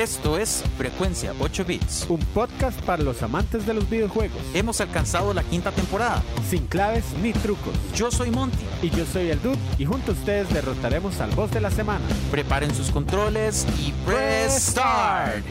[0.00, 2.06] Esto es Frecuencia 8 Bits.
[2.08, 4.40] Un podcast para los amantes de los videojuegos.
[4.54, 6.22] Hemos alcanzado la quinta temporada.
[6.48, 7.74] Sin claves ni trucos.
[7.94, 8.64] Yo soy Monty.
[8.80, 9.58] Y yo soy el Dude.
[9.78, 12.02] Y junto a ustedes derrotaremos al boss de la semana.
[12.30, 15.44] Preparen sus controles y press start.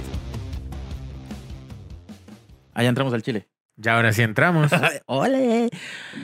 [2.74, 3.49] Allá entramos al chile.
[3.82, 4.70] Ya ahora sí entramos.
[5.06, 5.70] ¡Hola!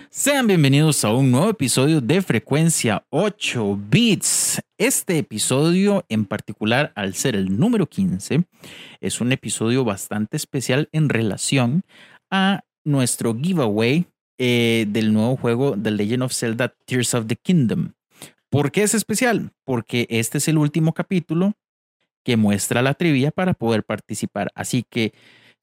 [0.10, 4.62] Sean bienvenidos a un nuevo episodio de Frecuencia 8 Bits.
[4.78, 8.44] Este episodio en particular, al ser el número 15,
[9.00, 11.84] es un episodio bastante especial en relación
[12.30, 14.06] a nuestro giveaway
[14.38, 17.94] eh, del nuevo juego The Legend of Zelda Tears of the Kingdom.
[18.50, 19.54] ¿Por qué es especial?
[19.64, 21.54] Porque este es el último capítulo
[22.26, 24.52] que muestra la trivia para poder participar.
[24.56, 25.14] Así que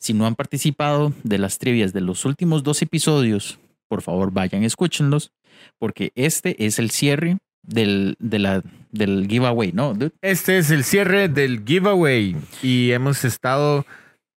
[0.02, 4.64] si no han participado de las trivias de los últimos dos episodios, por favor vayan,
[4.64, 5.30] escúchenlos,
[5.78, 9.96] porque este es el cierre del, de la, del giveaway, ¿no?
[10.20, 13.86] Este es el cierre del giveaway y hemos estado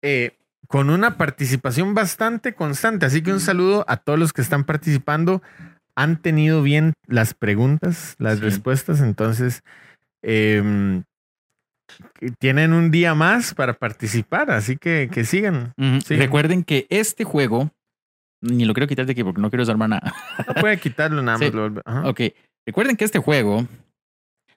[0.02, 0.32] eh,
[0.66, 5.42] con una participación bastante constante, así que un saludo a todos los que están participando.
[5.94, 8.44] Han tenido bien las preguntas, las Sí.
[8.44, 9.62] respuestas, entonces
[10.22, 11.04] em,
[12.38, 15.72] tienen un día más para participar, así que que sigan.
[15.76, 16.00] Ujú.
[16.06, 16.16] Sí.
[16.16, 17.70] Recuerden que este juego,
[18.40, 20.14] ni lo quiero quitar de aquí porque no quiero desarmar nada.
[20.46, 21.44] No puede quitarlo nada Sí.
[21.46, 21.54] más.
[21.54, 22.08] lo ajá.
[22.08, 22.20] Ok,
[22.66, 23.66] recuerden que este juego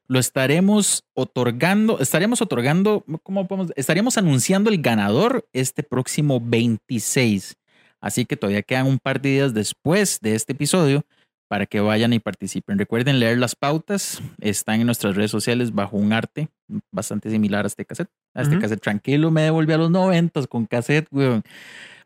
[0.07, 3.71] lo estaremos otorgando, estaremos otorgando, ¿cómo podemos?
[3.75, 7.55] Estaríamos anunciando el ganador este próximo 26.
[8.01, 11.03] Así que todavía quedan un par de días después de este episodio
[11.47, 12.77] para que vayan y participen.
[12.79, 16.49] Recuerden leer las pautas, están en nuestras redes sociales bajo un arte
[16.91, 18.09] bastante similar a este cassette.
[18.33, 18.61] A este Ujú.
[18.63, 21.43] cassette tranquilo, me devolví a los noventas con cassette, weón.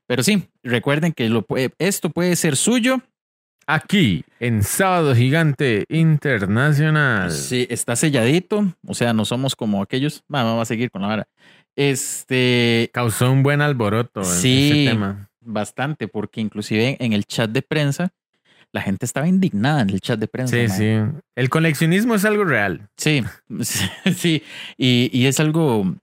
[0.08, 1.46] Pero sí, recuerden que lo
[1.78, 3.02] esto puede ser suyo
[3.72, 7.30] Aquí, en Sábado Gigante Internacional.
[7.30, 8.74] Sí, está selladito.
[8.88, 10.24] O sea, no somos como aquellos.
[10.34, 11.28] Va, vamos a seguir con la vara.
[11.76, 14.72] Este, Causó un buen alboroto Sí.
[14.72, 15.30] ese tema.
[15.42, 18.12] bastante, porque inclusive en el chat de prensa,
[18.72, 20.56] la gente estaba indignada en el chat de prensa.
[20.56, 20.98] Sí, sí.
[21.36, 22.90] El coleccionismo es algo real.
[22.98, 23.24] Sí,
[24.16, 24.44] sí.
[24.78, 25.96] Y, y es algo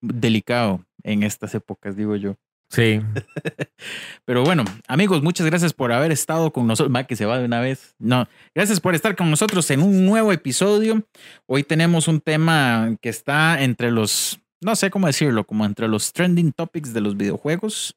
[0.00, 2.36] delicado en estas épocas, digo yo.
[2.70, 3.00] Sí.
[4.24, 6.94] Pero bueno, amigos, muchas gracias por haber estado con nosotros.
[6.94, 7.94] Va, que se va de una vez.
[7.98, 11.06] No, gracias por estar con nosotros en un nuevo episodio.
[11.46, 16.12] Hoy tenemos un tema que está entre los, no sé cómo decirlo, como entre los
[16.12, 17.96] trending topics de los videojuegos.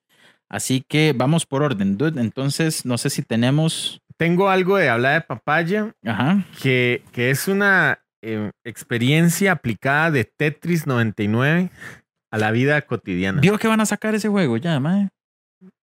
[0.50, 2.22] Así que vamos por orden, dude.
[2.22, 4.02] Entonces, no sé si tenemos.
[4.18, 6.44] Tengo algo de hablar de papaya Ajá.
[6.62, 11.70] que, que es una eh, experiencia aplicada de Tetris 99
[12.32, 13.42] a la vida cotidiana.
[13.42, 15.10] Vio que van a sacar ese juego ya, mae.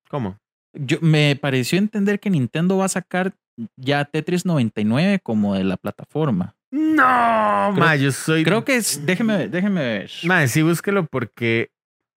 [0.08, 0.36] ¿Cómo?
[0.72, 3.34] Yo, me pareció entender que Nintendo va a sacar
[3.76, 6.56] ya Tetris 99 como de la plataforma.
[6.72, 8.42] No, Creo- ma, yo soy.
[8.42, 9.06] Creo que es.
[9.06, 10.10] Déjeme ver, déjeme ver.
[10.25, 11.70] Ma, sí, búsquelo porque,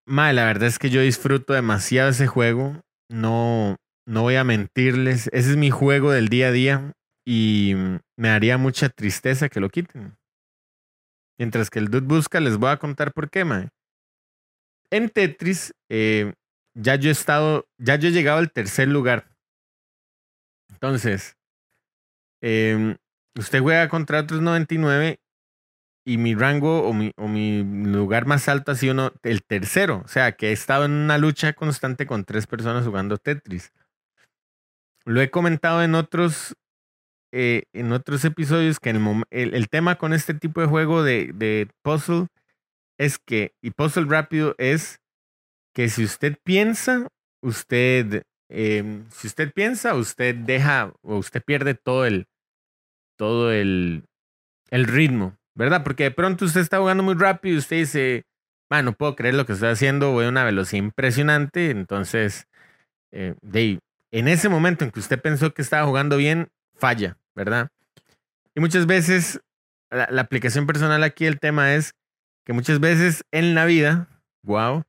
[0.07, 2.81] ma, la verdad es que yo disfruto demasiado ese juego.
[3.09, 3.75] No,
[4.07, 5.29] no voy a mentirles.
[5.34, 6.94] Ese es mi juego del día a día
[7.25, 7.73] y
[8.18, 10.18] me daría mucha tristeza que lo quiten.
[11.38, 13.69] Mientras que el dude busca, les voy a contar por qué, ma.
[14.90, 16.34] En Tetris, eh,
[16.74, 19.29] ya yo he estado, ya yo he llegado al tercer lugar.
[20.69, 21.35] Entonces,
[22.41, 22.95] em,
[23.38, 25.19] usted juega contra otros 99
[26.07, 30.03] y mi rango o mi, o mi lugar más alto ha sido uno- el tercero.
[30.06, 33.73] O sea, que he estado en una lucha constante con tres personas jugando Tetris.
[35.06, 36.56] Lo he comentado en otros,
[37.34, 41.69] eh, en otros episodios que el, el tema con este tipo de juego de, de
[41.84, 42.28] puzzle
[43.00, 45.00] es que, y puzzle rápido es
[45.75, 47.07] que si usted piensa,
[47.44, 52.28] usted, em, si usted piensa, usted deja o usted pierde todo el,
[53.18, 54.06] todo el,
[54.72, 55.84] el ritmo, ¿verdad?
[55.84, 58.25] Porque de pronto usted está jugando muy rápido y usted dice,
[58.69, 62.47] "Man, no puedo creer lo que estoy haciendo, voy a una velocidad impresionante, entonces,
[63.12, 63.79] eh, ahí,
[64.12, 67.69] en ese momento en que usted pensó que estaba jugando bien, falla, ¿verdad?
[68.56, 69.41] Y muchas veces,
[69.91, 71.94] la, la aplicación personal aquí, el tema es
[72.45, 74.07] que muchas veces en la vida,
[74.44, 74.83] wow,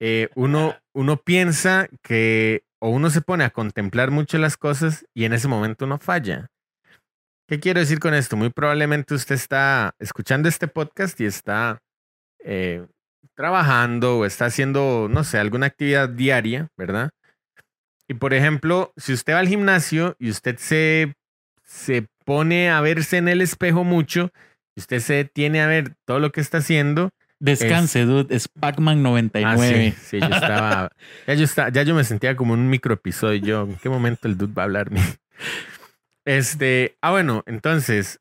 [0.00, 5.24] eh, uno, uno piensa que, o uno se pone a contemplar mucho las cosas y
[5.24, 6.48] en ese momento uno falla.
[7.48, 8.36] ¿Qué quiero decir con esto?
[8.36, 11.78] Muy probablemente usted está escuchando este podcast y está
[12.44, 12.86] eh,
[13.34, 17.10] trabajando o está haciendo, no sé, alguna actividad diaria, ¿verdad?
[18.06, 21.14] Y por ejemplo, si usted va al gimnasio y usted se,
[21.64, 24.30] se pone a verse en el espejo mucho,
[24.76, 27.10] y usted se detiene a ver todo lo que está haciendo,
[27.40, 28.34] Descanse, dude.
[28.34, 29.94] Es Pac-Man Ah, 99.
[29.96, 30.90] sí, sí, yo estaba.
[31.26, 33.40] ya, yo estaba ya yo me sentía como un microepisodio.
[33.40, 35.00] Yo, ¿en qué momento el dude va a hablarme?
[36.28, 36.98] Este.
[37.00, 38.20] Ah, bueno, entonces.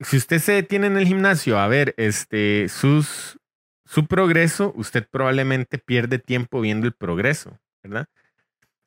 [0.00, 3.36] Si usted se detiene en el gimnasio a ver este, sus,
[3.84, 8.06] su progreso, usted probablemente pierde tiempo viendo el progreso, ¿verdad?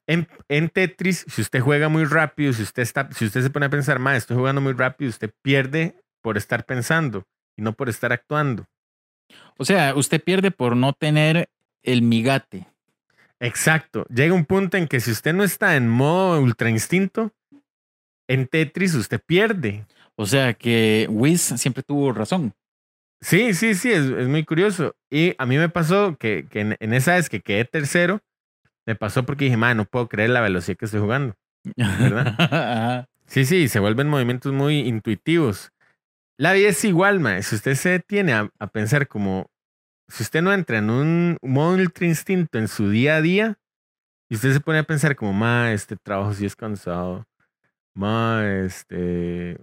[0.08, 3.66] En, en, Tetris, si usted juega muy rápido, si usted, está, si usted se pone
[3.66, 7.90] a pensar, más estoy jugando muy rápido, usted pierde por estar pensando y no por
[7.90, 8.66] estar actuando.
[9.58, 11.50] O sea, usted pierde por no tener
[11.84, 12.70] el migate.
[13.42, 14.06] Exacto.
[14.06, 17.34] Llega un punto en que si usted no está en modo ultra instinto,
[18.32, 19.86] en Tetris usted pierde.
[20.16, 22.54] O sea que Wiz siempre tuvo razón.
[23.20, 24.96] Sí, sí, sí, es, muy curioso.
[25.10, 28.22] Y a mí me pasó que, en, esa vez que quedé tercero,
[28.86, 31.36] me pasó porque dije, man, no puedo creer la velocidad que estoy jugando.
[31.76, 33.08] ¿Verdad?
[33.28, 35.72] sí, sí, se vuelven movimientos muy intuitivos.
[36.38, 37.44] La vida es igual, man.
[37.44, 39.52] Si usted se detiene a, a pensar como,
[40.08, 43.60] si usted no entra en un modo ultra instinto en su día a día,
[44.30, 47.26] y usted se pone a pensar como, ma, este trabajo sí es cansado,
[47.94, 49.58] ma, este,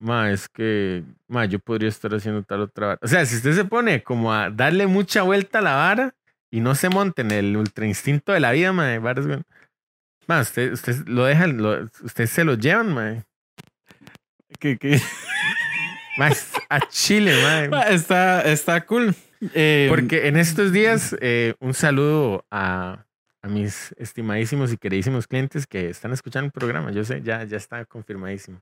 [0.00, 3.64] ma, es que, ma, yo podría estar haciendo tal otra O sea, si usted se
[3.64, 6.14] pone como a darle mucha vuelta a la vara
[6.50, 8.98] y no se monte en el ultra instinto de la vida, ma,
[10.26, 11.46] ma usted, usted lo deja,
[12.02, 13.24] usted se lo llevan, ma.
[14.58, 15.00] ¿Qué, qué?
[16.70, 17.82] a Chile, ma.
[17.82, 19.14] Está, está cool.
[19.54, 23.05] Eh, Porque en estos días, eh, un saludo a,
[23.46, 26.90] a, mis estimadísimos y queridísimos clientes que están escuchando el programa.
[26.92, 28.60] Yo sé, ya, ya está confirmadísimo.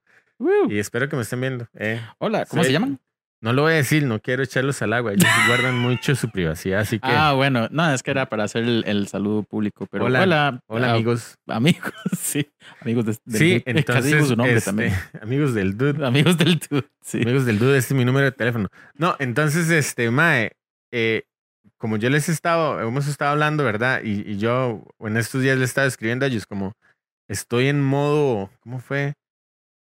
[0.69, 1.66] Y espero que me estén viendo.
[1.75, 2.00] Eh.
[2.19, 2.98] Hola, ¿cómo se llaman?
[3.40, 5.12] No lo voy a decir, no quiero echarlos al agua.
[5.12, 7.08] Ellos guardan mucho su privacidad, así que.
[7.10, 9.86] Ah, bueno, no, es que era para hacer el, saludo público.
[9.90, 11.36] Pero hola, hola, hola ah, amigos.
[11.46, 12.50] Amigos, sí.
[12.81, 14.28] Amigos de, del Sí, entonces.
[14.28, 14.94] Su nombre este, también.
[15.20, 16.06] Amigos del Dude.
[16.06, 17.20] Amigos del Dude, sí.
[17.20, 18.69] Amigos del Dude, este es mi número de teléfono.
[18.94, 20.52] No, entonces, este, Mae,
[20.90, 21.25] eh,
[21.78, 24.02] como yo les he estado, hemos estado hablando, ¿verdad?
[24.02, 26.74] Y, y yo en estos días les estaba escribiendo a ellos como,
[27.28, 29.14] estoy en modo, ¿cómo fue?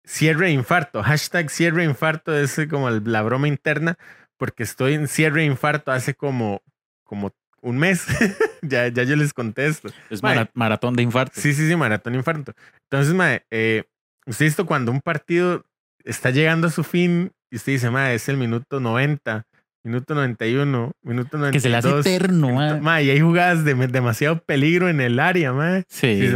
[0.04, 3.96] cierre infarto, hashtag cierre infarto es como la broma interna,
[4.36, 6.62] porque estoy en cierre infarto hace como,
[7.04, 8.06] como un mes.
[8.62, 9.88] ya, ya yo les contesto.
[10.10, 11.40] Es maratón de infarto.
[11.40, 12.52] Sí, sí, sí, maratón de infarto.
[12.90, 13.84] Entonces, mae, eh,
[14.26, 15.64] usted visto cuando un partido
[16.04, 19.46] está llegando a su fin y usted dice, mae, es el minuto 90,
[19.84, 21.52] minuto 91, minuto 92.
[21.52, 22.50] Que se le hace eterno,
[22.80, 23.04] mae.
[23.04, 25.84] y hay jugadas de demasiado peligro en el área, mae.
[25.88, 26.08] Sí.
[26.08, 26.32] Y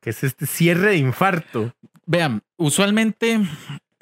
[0.00, 1.74] que es este cierre de infarto.
[2.06, 3.40] Vean, usualmente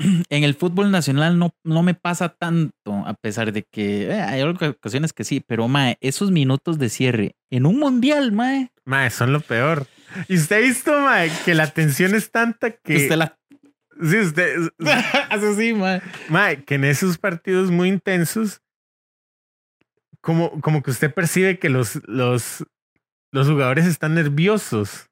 [0.28, 4.42] en el fútbol nacional no, no me pasa tanto, a pesar de que eh, hay
[4.42, 8.70] ocasiones que sí, pero mae, esos minutos de cierre en un mundial, mae.
[8.84, 9.86] Mae, son lo peor.
[10.28, 12.96] Y usted ha visto, mae, que la tensión es tanta que.
[12.96, 13.38] Usted la.
[14.02, 14.56] Sí, usted.
[15.30, 16.02] Hace sí, mae.
[16.28, 18.62] Mae, que en esos partidos muy intensos,
[20.20, 22.64] como, como que usted percibe que los, los,
[23.32, 25.06] los jugadores están nerviosos.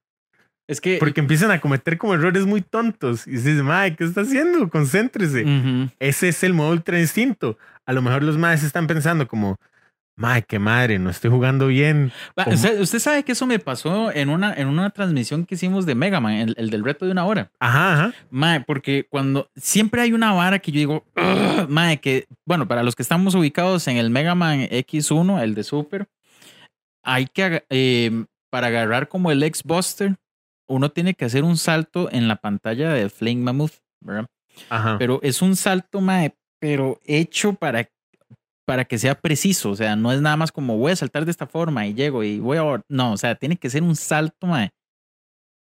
[0.69, 0.99] Es que.
[0.99, 3.27] Porque empiezan a cometer como errores muy tontos.
[3.27, 4.69] Y dices, madre, ¿qué está haciendo?
[4.69, 5.45] Concéntrese.
[5.99, 7.59] Ese es el modo ultra instinto.
[7.87, 9.57] A lo mejor los madres están pensando como,
[10.19, 12.13] madre, qué madre, no estoy jugando bien.
[12.81, 16.21] Usted, sabe que eso me pasó en una, en una transmisión que hicimos de Mega
[16.21, 17.51] Man, el, del reto de una hora.
[17.61, 18.15] Ajá, ajá.
[18.31, 21.05] Madre, porque cuando siempre hay una vara que yo digo,
[21.69, 25.65] madre, que, bueno, para los que estamos ubicados en el Mega Man X1, el de
[25.65, 26.09] Super,
[27.03, 30.17] hay que, eh, para agarrar como el X-Buster,
[30.67, 34.27] uno tiene que hacer un salto en la pantalla de Flame Mammoth, ¿verdad?
[34.69, 34.97] Ajá.
[34.99, 37.89] Pero es un salto, mae, pero hecho para,
[38.69, 39.71] para que sea preciso.
[39.71, 42.23] O sea, no es nada más como voy a saltar de esta forma y llego
[42.23, 42.83] y voy a.
[42.91, 44.73] No, o sea, tiene que ser un salto, mae,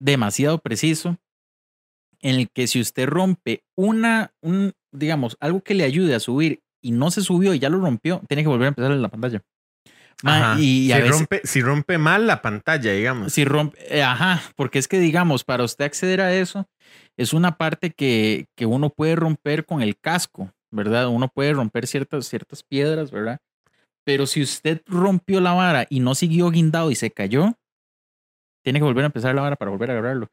[0.00, 1.18] demasiado preciso.
[2.20, 6.62] En el que si usted rompe una, un, digamos, algo que le ayude a subir
[6.80, 9.08] y no se subió y ya lo rompió, tiene que volver a empezar en la
[9.08, 9.42] pantalla.
[10.58, 13.32] Y si, rompe, si rompe mal la pantalla, digamos.
[13.32, 16.68] Si rompe, eh, ajá, porque es que digamos, para usted acceder a eso,
[17.16, 21.08] es una parte que, que uno puede romper con el casco, ¿verdad?
[21.08, 23.38] Uno puede romper ciertas, ciertas piedras, ¿verdad?
[24.04, 27.56] Pero si usted rompió la vara y no siguió guindado y se cayó,
[28.64, 30.28] tiene que volver a empezar la vara para volver a agarrarlo.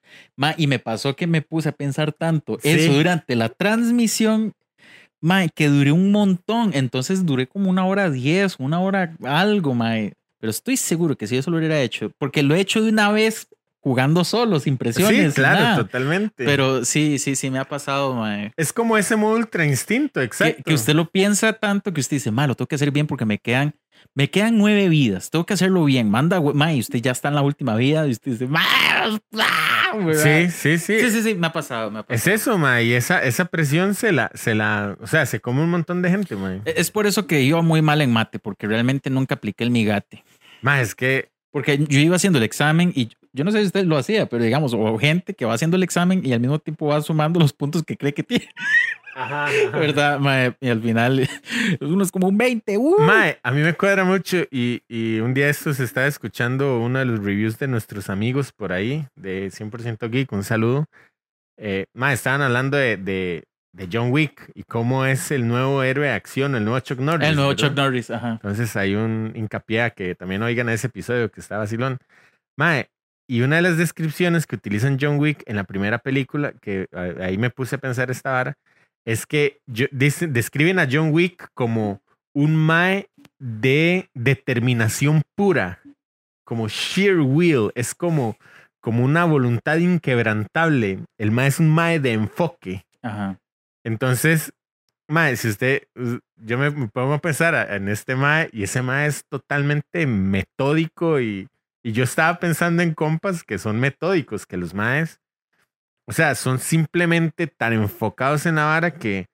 [0.57, 4.53] y me pasó que me puse a pensar tanto eso durante la transmisión
[5.21, 6.71] mae, que duré un montón.
[6.73, 10.13] Entonces duré como una hora diez, una hora algo, mae.
[10.39, 13.11] Pero estoy seguro que si eso lo hubiera hecho, porque lo he hecho de una
[13.11, 13.47] vez
[13.79, 15.33] jugando solo, sin presiones.
[15.33, 16.45] Sí, claro, totalmente.
[16.45, 18.53] Pero sí, sí, sí me ha pasado, mae.
[18.57, 20.63] Es como ese modo ultra instinto, exacto.
[20.65, 23.25] Que, usted lo piensa tanto que usted dice, mae, lo tengo que hacer bien porque
[23.25, 23.75] me quedan,
[24.13, 26.09] me quedan nueve vidas, tengo que hacerlo bien.
[26.09, 28.65] Manda, mae, usted ya está en la última vida y usted dice, mae,
[30.13, 30.99] Sí, sí, sí.
[30.99, 32.33] Sí, sí, sí, me ha pasado, me ha pasado.
[32.33, 35.63] Es eso, ma, y esa, esa presión se la, se la, o sea, se come
[35.63, 36.55] un montón de gente, ma.
[36.65, 39.71] E, es por eso que iba muy mal en mate, porque realmente nunca apliqué el
[39.71, 40.23] migate.
[40.61, 41.29] Ma, es que...
[41.51, 44.43] Porque yo iba haciendo el examen y yo no sé si usted lo hacía, pero
[44.43, 47.53] digamos, o gente que va haciendo el examen y al mismo tiempo va sumando los
[47.53, 48.49] puntos que cree que tiene.
[49.15, 50.19] Ajá, ¿Verdad?
[50.19, 50.55] Mae?
[50.59, 51.29] Y al final
[51.81, 52.77] uno es como un 20.
[52.77, 52.99] ¡uh!
[52.99, 56.99] Mae, a mí me cuadra mucho y, y un día esto se estaba escuchando uno
[56.99, 60.85] de los reviews de nuestros amigos por ahí, de 100% Geek, un saludo.
[61.57, 63.43] Eh, mae, estaban hablando de, de,
[63.73, 67.27] de, John Wick y cómo es el nuevo héroe de acción, el nuevo Chuck Norris.
[67.27, 68.31] El nuevo Chuck Norris, ajá.
[68.31, 71.97] Entonces hay un hincapié a que también oigan ese episodio que está vacilón.
[72.57, 72.89] Mae,
[73.29, 76.87] y una de las descripciones que utilizan John Wick en la primera película, que
[77.21, 78.57] ahí me puse a pensar esta vara,
[79.05, 82.01] es que describen a John Wick como
[82.33, 83.07] un mae
[83.37, 85.79] de determinación pura,
[86.43, 88.35] como sheer will, es como,
[88.81, 90.97] como una voluntad inquebrantable.
[91.19, 92.83] El mae es un mae de enfoque.
[93.03, 93.37] Ajá.
[93.83, 94.53] Entonces,
[95.07, 95.83] mae, si usted,
[96.35, 101.47] yo me, pongo a pensar en este mae y ese mae es totalmente metódico y,
[101.83, 105.19] y yo estaba pensando en compas que son metódicos, que los maes
[106.09, 109.27] o sea, son simplemente tan enfocados en la vara que,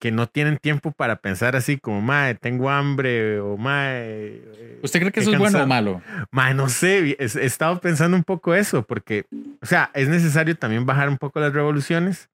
[0.00, 4.42] que no tienen tiempo para pensar así como, mae, tengo hambre o mae.
[4.42, 6.02] Eh, ¿Usted cree que eso es bueno o malo?
[6.32, 9.26] Mae, no sé, he, estado pensando un poco eso, porque,
[9.62, 12.28] o sea, es necesario también bajar un poco las revoluciones,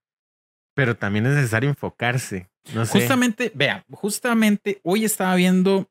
[0.75, 2.49] pero también es necesario enfocarse.
[2.75, 2.99] No sé.
[2.99, 5.87] Justamente, vea, justamente hoy estaba viendo,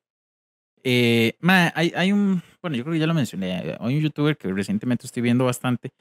[0.83, 4.37] eh, mae, hay, hay un, bueno, yo creo que ya lo mencioné, hay un youtuber
[4.37, 5.91] que recientemente estoy viendo bastante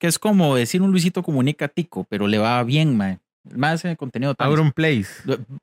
[0.00, 3.20] que es como decir un Luisito comunica tico, pero le va bien, man.
[3.54, 4.48] Más en contenido tan.
[4.48, 5.08] Auron Place.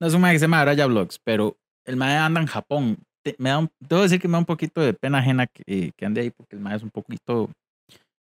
[0.00, 2.98] no es un mae que se llama Araya Vlogs, pero el mae anda en Japón.
[3.38, 6.20] Me da debo decir que me da un poquito de pena ajena que, que ande
[6.20, 7.48] ahí porque el mae es un poquito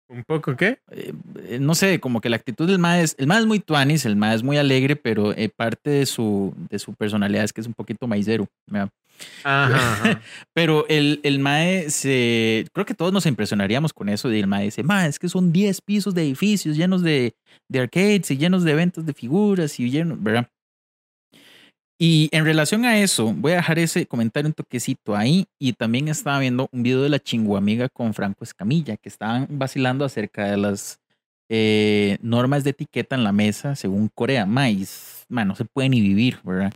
[0.07, 0.79] ¿Un poco qué?
[0.91, 1.13] Eh,
[1.47, 4.05] eh, no sé, como que la actitud del mae es, el mae es muy tuanis,
[4.05, 7.61] el mae es muy alegre, pero eh, parte de su, de su personalidad es que
[7.61, 8.47] es un poquito maicero.
[9.43, 10.21] Ajá,
[10.53, 14.65] pero el, el mae se, creo que todos nos impresionaríamos con eso y el mae
[14.65, 17.33] dice, mae, es que son 10 pisos de edificios llenos de,
[17.67, 20.49] de arcades y llenos de eventos de figuras y llenos, ¿verdad?
[21.97, 25.45] Y en relación a eso, voy a dejar ese comentario un toquecito ahí.
[25.59, 30.03] Y también estaba viendo un video de la chinguamiga con Franco Escamilla, que estaban vacilando
[30.03, 30.99] acerca de las
[31.47, 34.45] eh, normas de etiqueta en la mesa según Corea.
[34.45, 36.73] Maíz, no se puede ni vivir, ¿verdad?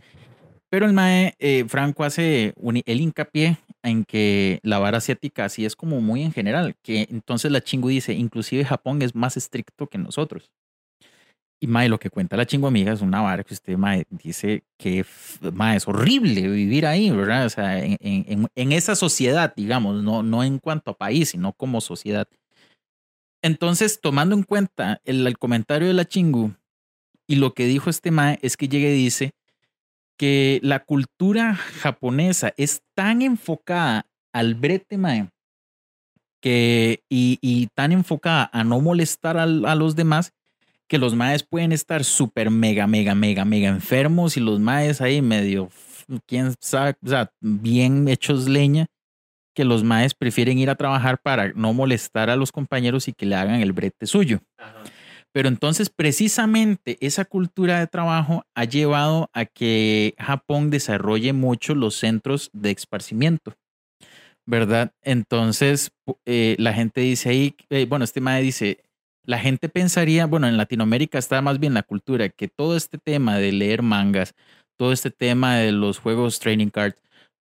[0.70, 2.54] Pero el Mae, eh, Franco hace
[2.86, 7.50] el hincapié en que la vara asiática así es como muy en general, que entonces
[7.50, 10.50] la chingu dice, inclusive Japón es más estricto que nosotros.
[11.62, 14.64] Y mae, lo que cuenta la chingo amiga es una vara que usted mae, dice
[14.78, 15.04] que
[15.52, 17.44] mae, es horrible vivir ahí, ¿verdad?
[17.44, 21.52] O sea, en, en, en, esa sociedad, digamos, no, no en cuanto a país, sino
[21.52, 22.26] como sociedad.
[23.42, 26.54] Entonces, tomando en cuenta el, el comentario de la chingu
[27.26, 29.32] y lo que dijo este mae es que llega y dice
[30.16, 35.28] que la cultura japonesa es tan enfocada al brete mae
[36.40, 40.32] que, y, y tan enfocada a no molestar a, a los demás
[40.90, 45.22] que los maes pueden estar súper mega, mega, mega, mega enfermos y los maes ahí
[45.22, 45.70] medio,
[46.26, 48.86] quién sabe, o sea, bien hechos leña,
[49.54, 53.24] que los maes prefieren ir a trabajar para no molestar a los compañeros y que
[53.24, 54.40] le hagan el brete suyo.
[55.32, 61.94] Pero entonces precisamente esa cultura de trabajo ha llevado a que Japón desarrolle mucho los
[61.94, 63.54] centros de esparcimiento.
[64.44, 64.90] ¿Verdad?
[65.02, 65.92] Entonces
[66.26, 68.82] eh, la gente dice ahí, eh, bueno, este mae dice,
[69.24, 73.36] la gente pensaría, bueno, en Latinoamérica está más bien la cultura, que todo este tema
[73.38, 74.34] de leer mangas,
[74.78, 76.96] todo este tema de los juegos training cards,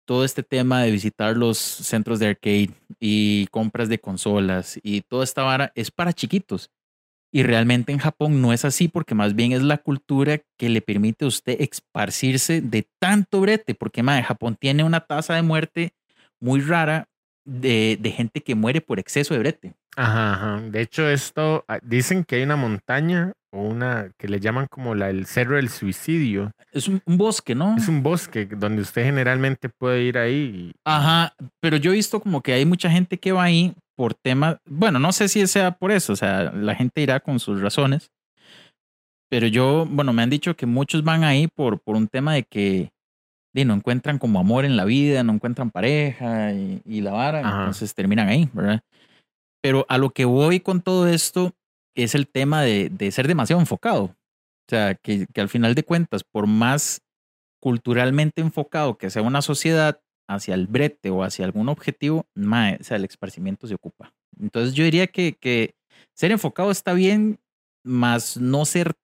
[0.05, 5.23] todo este tema de visitar los centros de arcade y compras de consolas y toda
[5.23, 6.71] esta vara es para chiquitos.
[7.31, 10.81] Y realmente en Japón no es así porque más bien es la cultura que le
[10.81, 15.93] permite a usted esparcirse de tanto brete, porque madre, Japón tiene una tasa de muerte
[16.41, 17.07] muy rara
[17.49, 19.73] de, de gente que muere por exceso de brete.
[19.95, 24.67] Ajá, De hecho, esto ah, dicen que hay una montaña o una que le llaman
[24.67, 26.51] como la, el Cerro del Suicidio.
[26.71, 27.75] Es un, bosque, ¿no?
[27.75, 30.71] Es un bosque donde usted generalmente puede ir ahí.
[30.85, 34.57] Ajá, pero yo he visto como que hay mucha gente que va ahí por temas,
[34.65, 38.11] bueno, no sé si sea por eso, o sea, la gente irá con sus razones,
[39.29, 42.43] pero yo, bueno, me han dicho que muchos van ahí por, por un tema de
[42.43, 42.91] que
[43.65, 48.27] no encuentran como amor en la vida, no encuentran pareja y, la vara, entonces terminan
[48.27, 48.81] ahí, ¿verdad?
[49.61, 51.53] Pero a lo que voy con todo esto
[51.95, 54.03] es el tema de, de ser demasiado enfocado.
[54.03, 57.01] O sea, que, que, al final de cuentas, por más
[57.59, 62.97] culturalmente enfocado que sea una sociedad hacia el brete o hacia algún objetivo, o sea,
[62.97, 64.13] el esparcimiento se ocupa.
[64.39, 65.75] Entonces yo diría que, que
[66.13, 67.39] ser enfocado está bien,
[67.83, 68.95] más no ser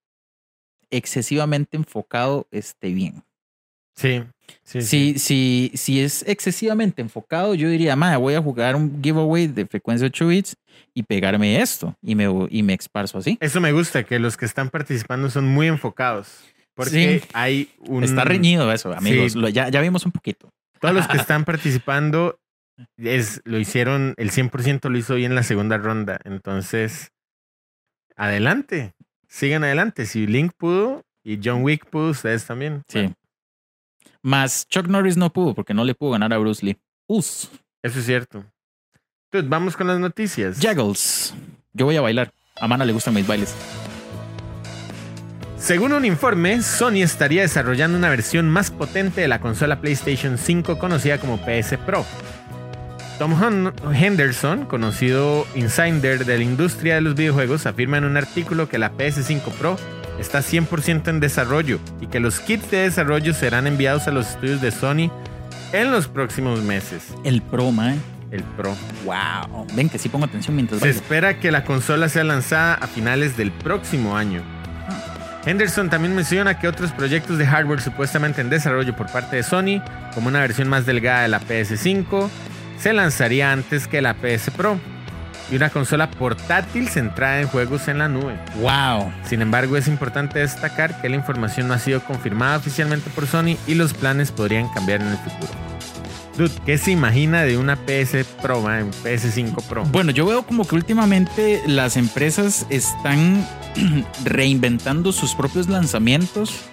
[0.91, 3.24] excesivamente enfocado esté bien.
[3.95, 4.23] Sí.
[4.63, 9.47] Sí, si, si, si es excesivamente enfocado, yo diría, madre, voy a jugar un giveaway
[9.47, 10.55] de frecuencia 8 bits
[10.93, 13.37] y pegarme esto y me, y me esparzo así.
[13.41, 16.43] Eso me gusta, que los que están participando son muy enfocados.
[16.73, 18.03] Porque hay un...
[18.03, 19.33] Está reñido eso, amigos.
[19.53, 20.49] ya, ya vimos un poquito.
[20.79, 22.39] Todos los que están participando
[22.97, 26.19] es, lo hicieron, el 100% lo hizo bien la segunda ronda.
[26.25, 27.11] Entonces,
[28.15, 28.93] adelante.
[29.27, 30.05] Sigan adelante.
[30.05, 32.83] Si Link pudo y John Wick pudo, ustedes también.
[32.89, 33.13] Sí.
[34.25, 36.75] Más Chuck Norris no pudo porque no le pudo ganar a Bruce Lee.
[37.05, 37.51] Us.
[37.83, 38.43] Eso es cierto.
[39.25, 40.57] Entonces, vamos con las noticias.
[40.59, 41.35] Juggles.
[41.73, 42.33] Yo voy a bailar.
[42.59, 43.53] A Mana le gustan mis bailes.
[45.59, 50.79] Según un informe, Sony estaría desarrollando una versión más potente de la consola PlayStation 5
[50.79, 52.03] conocida como PS Pro.
[53.19, 53.35] Tom
[53.93, 58.91] Henderson, conocido insider de la industria de los videojuegos, afirma en un artículo que la
[58.91, 59.77] PS5 Pro
[60.19, 64.61] está 100% en desarrollo y que los kits de desarrollo serán enviados a los estudios
[64.61, 65.11] de Sony
[65.73, 67.03] en los próximos meses.
[67.23, 68.01] El Pro, man.
[68.31, 68.75] El Pro.
[69.05, 69.67] Wow.
[69.73, 73.37] Ven que sí pongo atención mientras Se espera que la consola sea lanzada a finales
[73.37, 74.41] del próximo año.
[75.45, 79.79] Henderson también menciona que otros proyectos de hardware supuestamente en desarrollo por parte de Sony,
[80.15, 82.29] como una versión más delgada de la PS5,
[82.79, 84.79] se lanzaría antes que la PS Pro
[85.51, 88.37] y una consola portátil centrada en juegos en la nube.
[88.59, 89.11] Wow.
[89.23, 93.57] Sin embargo, es importante destacar que la información no ha sido confirmada oficialmente por Sony
[93.67, 95.53] y los planes podrían cambiar en el futuro.
[96.37, 99.85] Dude, ¿qué se imagina de una PS Pro, un PS5 Pro?
[99.85, 103.47] Bueno, yo veo como que últimamente las empresas están
[104.25, 106.65] reinventando sus propios lanzamientos.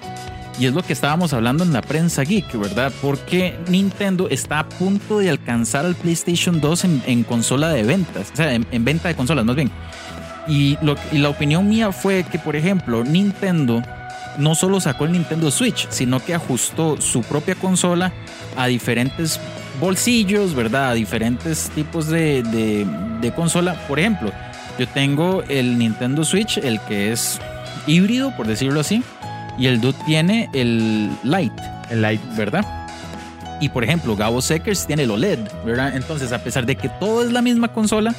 [0.59, 2.93] Y es lo que estábamos hablando en la prensa geek, ¿verdad?
[3.01, 8.37] Porque Nintendo está a punto de alcanzar al PlayStation 2 en, consola de ventas, o
[8.37, 9.71] sea, en, venta de consolas más bien.
[10.47, 10.77] Y,
[11.13, 13.83] y la opinión mía fue que, por ejemplo, Nintendo
[14.39, 18.13] no solo sacó el Nintendo Switch, sino que ajustó su propia consola
[18.57, 19.41] a diferentes
[19.81, 20.91] bolsillos, ¿verdad?
[20.91, 23.75] A diferentes tipos de, consola.
[23.89, 24.33] Por ejemplo,
[24.79, 27.39] yo tengo el Nintendo Switch, el que es
[27.87, 29.03] híbrido, por decirlo así,
[29.59, 31.63] y el Dude tiene el Lite.
[31.91, 32.23] El Lite.
[32.37, 32.65] ¿Verdad?
[33.63, 35.95] Y por ejemplo, Gabo Seckers tiene el OLED, ¿verdad?
[35.95, 38.13] Entonces, a pesar de que todo es la misma consola,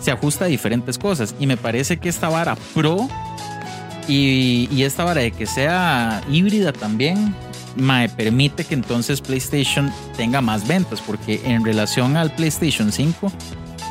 [0.00, 1.34] se ajusta a diferentes cosas.
[1.40, 3.08] Y me parece que esta vara Pro
[4.06, 7.34] y, esta vara de que sea híbrida también,
[7.74, 13.32] me permite que entonces PlayStation tenga más ventas, porque en relación al PlayStation 5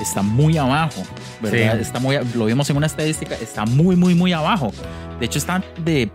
[0.02, 1.04] está muy abajo,
[1.42, 1.80] ¿verdad?
[1.80, 4.72] Está muy, lo vimos en una estadística, está muy, muy, muy abajo.
[5.20, 6.10] De hecho, está de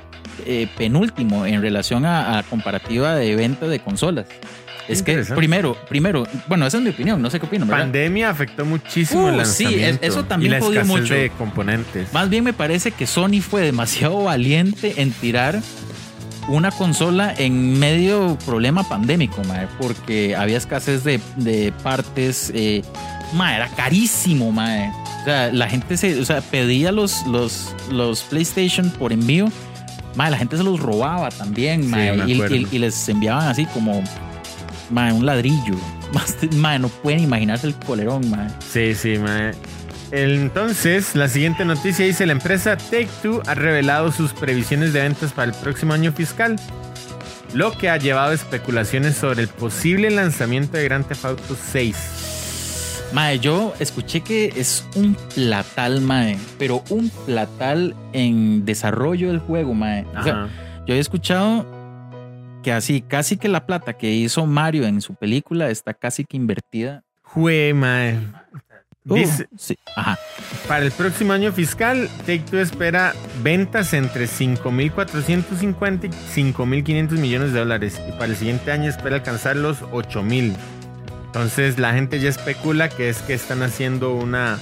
[0.47, 4.27] eh, penúltimo en relación a, a comparativa de venta de consolas.
[4.87, 7.68] Es que primero, primero, bueno, esa es mi opinión, no sé qué opinan.
[7.68, 10.01] Pandemia afectó muchísimo el uh, lanzamiento.
[10.03, 11.14] Sí, eso también y la mucho.
[11.14, 12.12] de componentes.
[12.12, 15.62] Más bien me parece que Sony fue demasiado valiente en tirar
[16.49, 22.83] una consola en medio problema pandémico, madre, porque había escasez de, de partes, eh,
[23.33, 24.90] era carísimo, madre.
[25.23, 29.51] O sea, la gente se, o sea, pedía los, los, los PlayStation por envío,
[30.16, 34.03] madre, la gente se los robaba también, madre, y, les enviaban así como
[34.90, 35.77] un ladrillo.
[36.57, 38.48] Mae, no pueden imaginarse el colerón, mae.
[38.61, 39.53] Sí, sí, mae.
[40.12, 45.33] Entonces, la siguiente noticia dice: la empresa Take Two ha revelado sus previsiones de ventas
[45.33, 46.57] para el próximo año fiscal,
[47.53, 52.34] lo que ha llevado a especulaciones sobre el posible lanzamiento de Grand Theft Auto 6.
[53.14, 59.72] Mae, yo escuché que es un platal, mae, pero un platal en desarrollo del juego,
[59.72, 60.05] mae.
[60.85, 61.64] yo he escuchado
[62.64, 66.37] que así, casi que la plata que hizo Mario en su película está casi que
[66.37, 67.05] invertida.
[67.22, 68.18] Jue, mae.
[69.07, 69.46] Uh, Dice,
[69.94, 70.18] Ajá.
[70.66, 78.00] Para el próximo año fiscal, Take-Two espera ventas entre 5.450 y 5.500 millones de dólares.
[78.09, 80.57] Y para el siguiente año espera alcanzar los 8.000.
[81.35, 84.57] Entonces la gente ya especula que es que están haciendo una,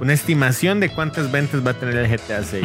[0.00, 2.64] una estimación de cuántas ventas va a tener el GTA 6.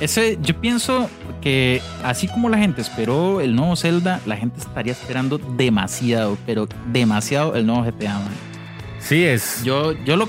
[0.00, 1.08] Ese, yo pienso
[1.40, 6.68] que así como la gente esperó el nuevo Zelda, la gente estaría esperando demasiado, pero
[6.92, 8.20] demasiado el nuevo GTA.
[8.98, 9.64] Sí es.
[9.64, 10.28] Yo, yo lo,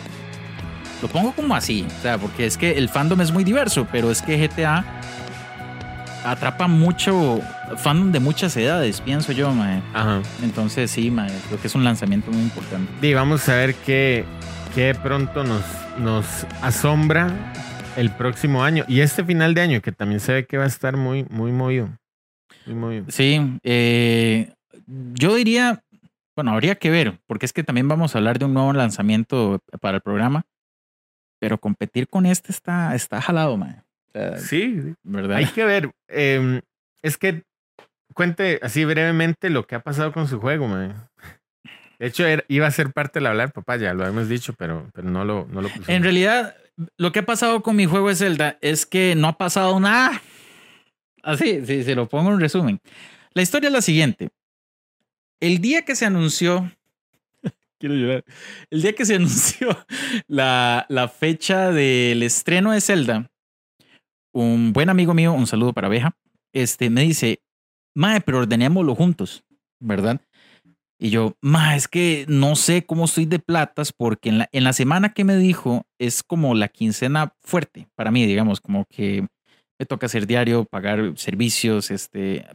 [1.02, 4.12] lo pongo como así, o sea, porque es que el fandom es muy diverso, pero
[4.12, 4.86] es que GTA
[6.32, 7.42] atrapa mucho
[7.78, 9.84] fandom de muchas edades, pienso yo, man.
[9.94, 10.22] Ajá.
[10.44, 13.08] Entonces sí, man, creo que es un lanzamiento muy importante.
[13.08, 14.26] Y vamos a ver qué,
[14.76, 15.64] qué pronto nos,
[16.00, 17.34] nos asombra
[17.98, 18.86] el próximo año.
[18.88, 21.52] Y este final de año, que también se ve que va a estar muy, muy
[21.52, 21.90] movido.
[22.66, 23.06] Muy movido.
[23.10, 24.54] Sí, eh,
[24.86, 25.84] yo diría,
[26.36, 29.60] bueno, habría que ver, porque es que también vamos a hablar de un nuevo lanzamiento
[29.82, 30.46] para el programa.
[31.40, 33.58] Pero competir con este está, está jalado,
[34.38, 35.38] sí, ¿verdad?
[35.38, 35.92] Hay que ver.
[36.08, 36.62] Em,
[37.02, 37.44] es que
[38.14, 41.10] cuente así brevemente lo que ha pasado con su juego, man.
[42.00, 45.10] De hecho, iba a ser parte del hablar, papá, ya lo hemos dicho, pero, pero
[45.10, 45.90] no lo, no lo pusimos.
[45.90, 46.56] En realidad,
[46.98, 50.22] lo que ha pasado con mi juego de Zelda es que no ha pasado nada.
[51.24, 52.80] Así, si se lo pongo en resumen.
[53.34, 54.30] La historia es la siguiente.
[55.40, 56.72] El día que se anunció,
[57.80, 58.24] quiero llorar,
[58.70, 59.70] el día que se anunció
[60.28, 63.30] la, la fecha del estreno de Zelda,
[64.44, 66.16] un buen amigo mío, un saludo para Abeja,
[66.54, 67.42] este, me dice,
[67.96, 69.44] Mae, pero ordenémoslo juntos,
[69.80, 70.22] ¿verdad?
[71.00, 74.64] Y yo, ma, es que no sé cómo estoy de platas porque en la, en
[74.64, 79.28] la semana que me dijo es como la quincena fuerte para mí, digamos, como que
[79.80, 82.48] me toca hacer diario, pagar servicios, este,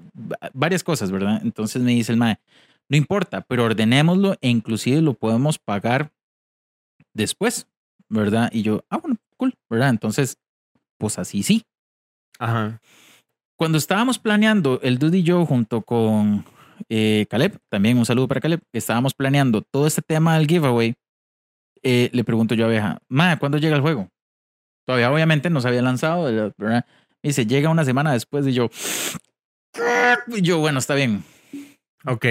[0.52, 1.40] varias cosas, ¿verdad?
[1.42, 2.38] Entonces me dice el mae,
[2.88, 6.12] no importa, pero ordenémoslo e inclusive lo podemos pagar
[7.14, 7.68] después,
[8.08, 8.50] ¿verdad?
[8.52, 9.90] Y yo, ah, bueno, cool, ¿verdad?
[9.90, 10.38] Entonces,
[10.98, 11.64] pues así sí.
[12.42, 12.80] Ajá.
[13.56, 16.44] Cuando estábamos planeando el Dude y yo junto con
[16.88, 20.94] eh, Caleb, también un saludo para Caleb, estábamos planeando todo este tema del giveaway,
[21.84, 24.08] eh, le pregunto yo a Abeja, Ma, ¿cuándo llega el juego?
[24.84, 26.24] Todavía obviamente no se había lanzado,
[26.58, 26.84] ¿verdad?
[27.22, 28.68] Me dice, llega una semana después y yo,
[30.26, 31.22] y yo, bueno, está bien.
[32.04, 32.26] Ok.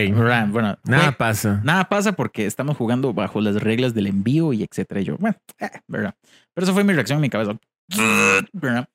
[0.50, 1.62] Bueno, nada pasa.
[1.64, 5.00] Nada pasa porque estamos jugando bajo las reglas del envío y etcétera.
[5.00, 6.14] Y yo, bueno, eh, ¿verdad?
[6.54, 7.58] Pero eso fue mi reacción en mi cabeza.
[8.52, 8.90] ¿verdad?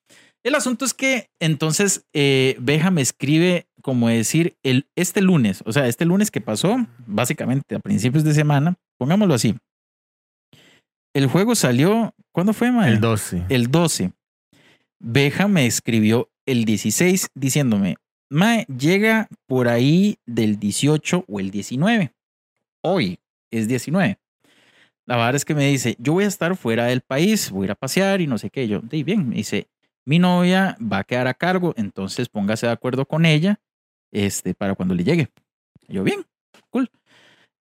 [0.47, 5.73] El asunto es que entonces eh, Beja me escribe como decir el, este lunes, o
[5.73, 9.57] sea, este lunes que pasó, básicamente a principios de semana, pongámoslo así.
[11.13, 12.93] El juego salió, ¿cuándo fue, Mae?
[12.93, 13.47] El 12.
[13.49, 14.13] El 12.
[14.99, 17.97] Beja me escribió el 16 diciéndome,
[18.29, 22.13] Mae, llega por ahí del 18 o el 19.
[22.85, 23.19] Hoy
[23.51, 24.17] es 19.
[25.07, 27.65] La verdad es que me dice, yo voy a estar fuera del país, voy a
[27.65, 28.65] ir a pasear y no sé qué.
[28.69, 29.67] Yo, de bien, me dice,
[30.07, 33.59] mi novia va a quedar a cargo, entonces póngase de acuerdo con ella
[34.09, 35.27] este, para cuando le llegue.
[35.89, 36.25] yo, bien,
[36.69, 36.89] cool.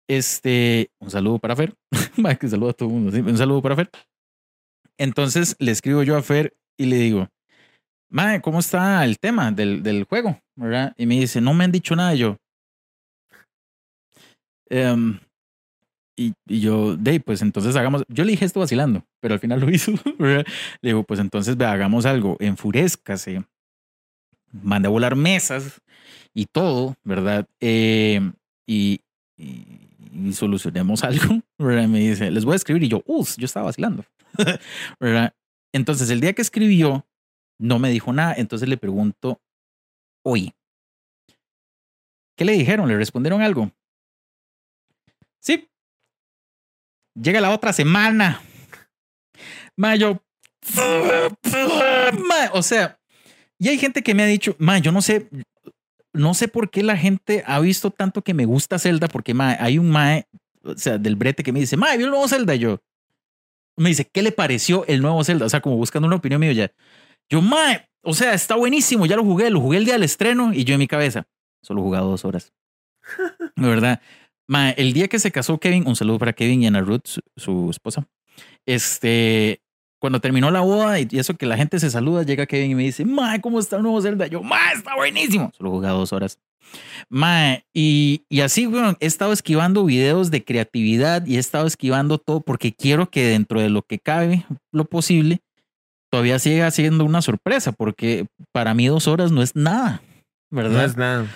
[0.05, 1.73] Este, un saludo para Fer.
[2.39, 3.17] que saludo a todo el mundo.
[3.17, 3.89] Un saludo para Fer.
[4.97, 7.29] Entonces le escribo yo a Fer y le digo,
[8.09, 10.37] Mae, ¿cómo está el tema del, del juego?
[10.97, 12.15] Y me dice, no me han dicho nada.
[12.15, 12.37] yo,
[14.69, 15.21] em,
[16.17, 19.69] y, yo, de pues entonces hagamos, yo le dije esto vacilando, pero al final lo
[19.73, 19.91] hizo.
[20.17, 20.45] Le
[20.81, 23.43] digo, pues entonces hagamos algo, enfurezcase,
[24.51, 25.81] mande a volar mesas
[26.33, 27.47] y todo, ¿verdad?
[27.59, 28.21] Eh,
[28.67, 29.01] y,
[29.37, 31.41] y, solucionemos algo.
[31.57, 34.05] Me dice, les voy a escribir y yo, uff, yo estaba vacilando.
[35.73, 37.05] Entonces el día que escribió,
[37.59, 39.41] no me dijo nada, entonces le pregunto,
[40.23, 40.55] oye,
[42.37, 42.87] ¿qué le dijeron?
[42.87, 43.71] ¿Le respondieron algo?
[45.41, 45.67] Sí,
[47.15, 48.41] Llega la otra semana.
[49.77, 50.21] Mayo.
[52.53, 52.99] O sea,
[53.57, 55.29] y hay gente que me ha dicho, ma, yo no sé,
[56.13, 59.55] no sé por qué la gente ha visto tanto que me gusta Zelda, porque ma,
[59.59, 60.27] hay un mae,
[60.63, 62.55] o sea, del brete que me dice, ma, vio el nuevo Zelda.
[62.55, 62.81] Y yo,
[63.77, 65.45] me dice, ¿qué le pareció el nuevo Zelda?
[65.45, 66.71] O sea, como buscando una opinión mía ya.
[67.29, 70.53] Yo, ma, o sea, está buenísimo, ya lo jugué, lo jugué el día del estreno
[70.53, 71.27] y yo en mi cabeza,
[71.61, 72.53] solo jugado dos horas.
[73.55, 74.01] De verdad
[74.47, 78.07] el día que se casó Kevin, un saludo para Kevin y Ana Ruth, su, esposa.
[78.65, 79.61] Este,
[79.99, 82.83] cuando terminó la boda y eso que la gente se saluda, llega Kevin y me
[82.83, 84.27] dice, Mae, ¿cómo está el nuevo Zelda?
[84.27, 85.51] Yo, Mae, está buenísimo.
[85.57, 86.39] Solo jugué dos horas.
[87.09, 92.17] Mae, y, y así, bueno, he estado esquivando videos de creatividad y he estado esquivando
[92.17, 95.41] todo porque quiero que dentro de lo que cabe, lo posible,
[96.11, 100.01] todavía siga siendo una sorpresa, porque para mí dos horas no es nada,
[100.49, 100.79] ¿verdad?
[100.79, 101.27] No es nada.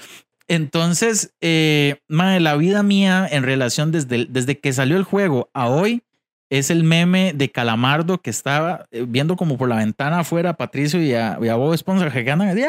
[0.49, 6.01] Entonces, eh, la vida mía en relación desde, desde que salió el juego a hoy
[6.49, 10.57] es el meme de Calamardo que estaba eh, viendo como por la ventana afuera a
[10.57, 12.57] Patricio y a, y a Bob Esponja que ganan.
[12.57, 12.61] y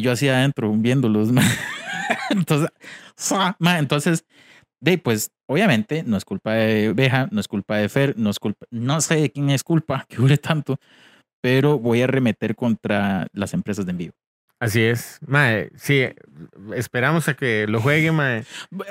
[0.00, 1.28] yo así adentro viéndolos.
[2.30, 2.70] entonces,
[3.60, 4.24] entonces,
[4.80, 8.38] de, pues obviamente no es culpa de Beja, no es culpa de Fer, no es
[8.38, 10.78] culpa, no sé de quién es culpa que dure tanto,
[11.42, 14.12] pero voy a remeter contra las empresas de envío.
[14.60, 15.18] Así es.
[15.26, 16.06] Mae, sí,
[16.74, 18.44] esperamos a que lo juegue, mae.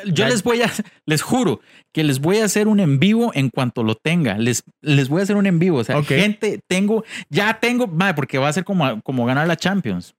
[0.05, 0.71] Yo les voy a,
[1.05, 4.37] les juro que les voy a hacer un en vivo en cuanto lo tenga.
[4.37, 5.77] Les, les voy a hacer un en vivo.
[5.77, 9.55] O sea, gente, tengo, ya tengo, mae, porque va a ser como, como ganar la
[9.55, 10.15] Champions.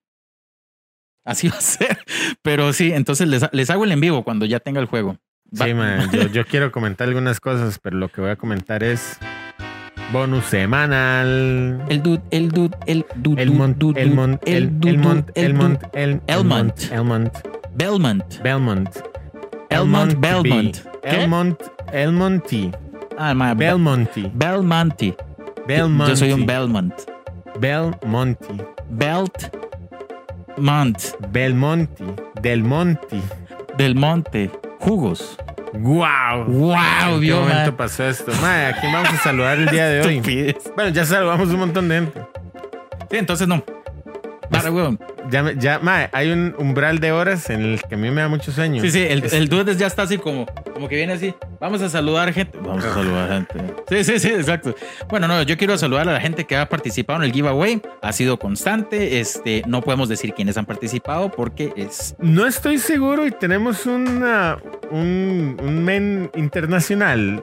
[1.25, 1.99] Así va a ser.
[2.43, 5.19] Pero sí, entonces les, les hago el en vivo cuando ya tenga el juego.
[5.53, 9.19] Sí, mae, yo, yo quiero comentar algunas cosas, pero lo que voy a comentar es
[10.15, 11.83] Bonus semanal.
[11.89, 13.43] El dude, el dude, el dude.
[13.43, 16.93] El mont, el mont, el mont, el mont, el Elmont.
[16.93, 17.33] Elmont.
[17.75, 18.43] Belmont.
[18.45, 18.91] Belmont.
[19.71, 20.83] Elmont Belmont.
[21.03, 21.59] Elmont.
[21.93, 22.71] Elmonti.
[23.19, 24.31] Ah, Belmonti.
[24.33, 25.15] Belmonti.
[25.67, 26.11] Belmonti.
[26.11, 26.95] Yo soy un Belmont.
[27.59, 28.55] Belmonti.
[28.91, 29.51] Belt.
[30.57, 31.17] Belmont.
[31.33, 32.05] Belmonte.
[32.41, 33.21] Del Monte.
[33.77, 34.49] Del Monte.
[34.79, 35.37] Jugos.
[35.75, 36.45] ¡Wow!
[36.47, 36.77] ¡Wow!
[37.17, 38.33] ¿En qué momento pasó esto?
[38.41, 40.17] Mae, ¿a quién vamos a saludar el día de hoy?
[40.17, 40.73] Estupidez.
[40.77, 42.23] Bueno, ya saludamos un montón de gente.
[43.11, 43.63] Sí, entonces no.
[44.51, 44.99] Para, weón.
[45.31, 48.29] Ya, ya, mae, hay un umbral de horas en el que a mí me da
[48.29, 48.83] mucho sueño.
[48.83, 51.35] Sí, sí, el, Es- el dude ya está así como, como que viene así.
[51.61, 52.59] Vamos a saludar gente.
[52.59, 53.75] Vamos a saludar gente.
[53.89, 54.75] Sí, sí, sí, exacto.
[55.09, 57.81] Bueno, no, yo quiero saludar a la gente que ha participado en el giveaway.
[58.03, 59.19] Ha sido constante.
[59.21, 62.15] Este, no podemos decir quiénes han participado porque es.
[62.19, 64.59] No estoy seguro y tenemos una,
[64.91, 67.43] un, un men internacional.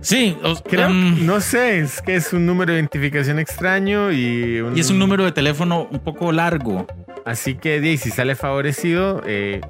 [0.00, 4.60] Sí, os- Creo, um, no sé, es que es un número de identificación extraño y
[4.60, 6.86] un, y es un número de teléfono un poco largo.
[7.24, 9.60] Así que si sale favorecido, eh,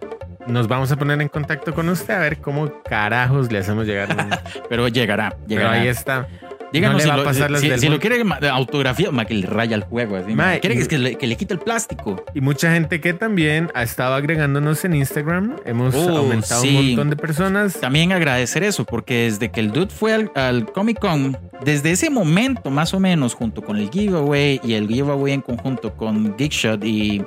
[0.47, 4.41] nos vamos a poner en contacto con usted a ver cómo carajos le hacemos llegar.
[4.69, 5.73] Pero llegará, Pero llegará.
[5.73, 6.27] ahí está.
[6.73, 10.17] Díganos no si, lo, pasar si- lo quiere autografía, ma, que le raya el juego.
[10.17, 10.53] Así, ma.
[10.55, 12.25] Ma, quiere y- que, le, que le quite el plástico.
[12.35, 15.57] Y mucha gente que también ha estado agregándonos en Instagram.
[15.65, 16.69] Hemos Oh, aumentado sí.
[16.77, 17.81] un montón de personas.
[17.81, 22.09] También agradecer eso, porque desde que el dude fue al, al Comic Con, desde ese
[22.11, 26.85] momento más o menos, junto con el giveaway y el giveaway en conjunto con Geekshot
[26.85, 27.25] y,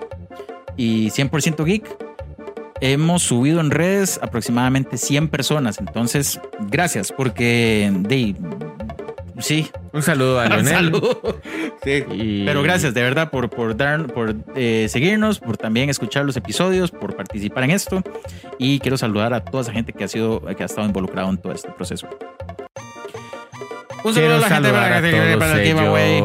[0.77, 1.86] y 100% Geek,
[2.82, 5.79] hemos subido en redes aproximadamente 100 personas.
[5.79, 8.36] Entonces, gracias, porque de,
[9.39, 10.74] sí, Un saludo a un Leonel.
[10.74, 11.41] saludo.
[11.84, 12.04] Sí.
[12.12, 16.38] Y- Pero gracias de verdad por, por, dar, por eh, seguirnos, por también escuchar los
[16.38, 18.02] episodios, por participar en esto.
[18.60, 21.38] Y quiero saludar a toda esa gente que ha sido, que ha estado involucrado en
[21.38, 22.08] todo este proceso.
[24.04, 26.22] Un saludo a la gente para, a para el giveaway.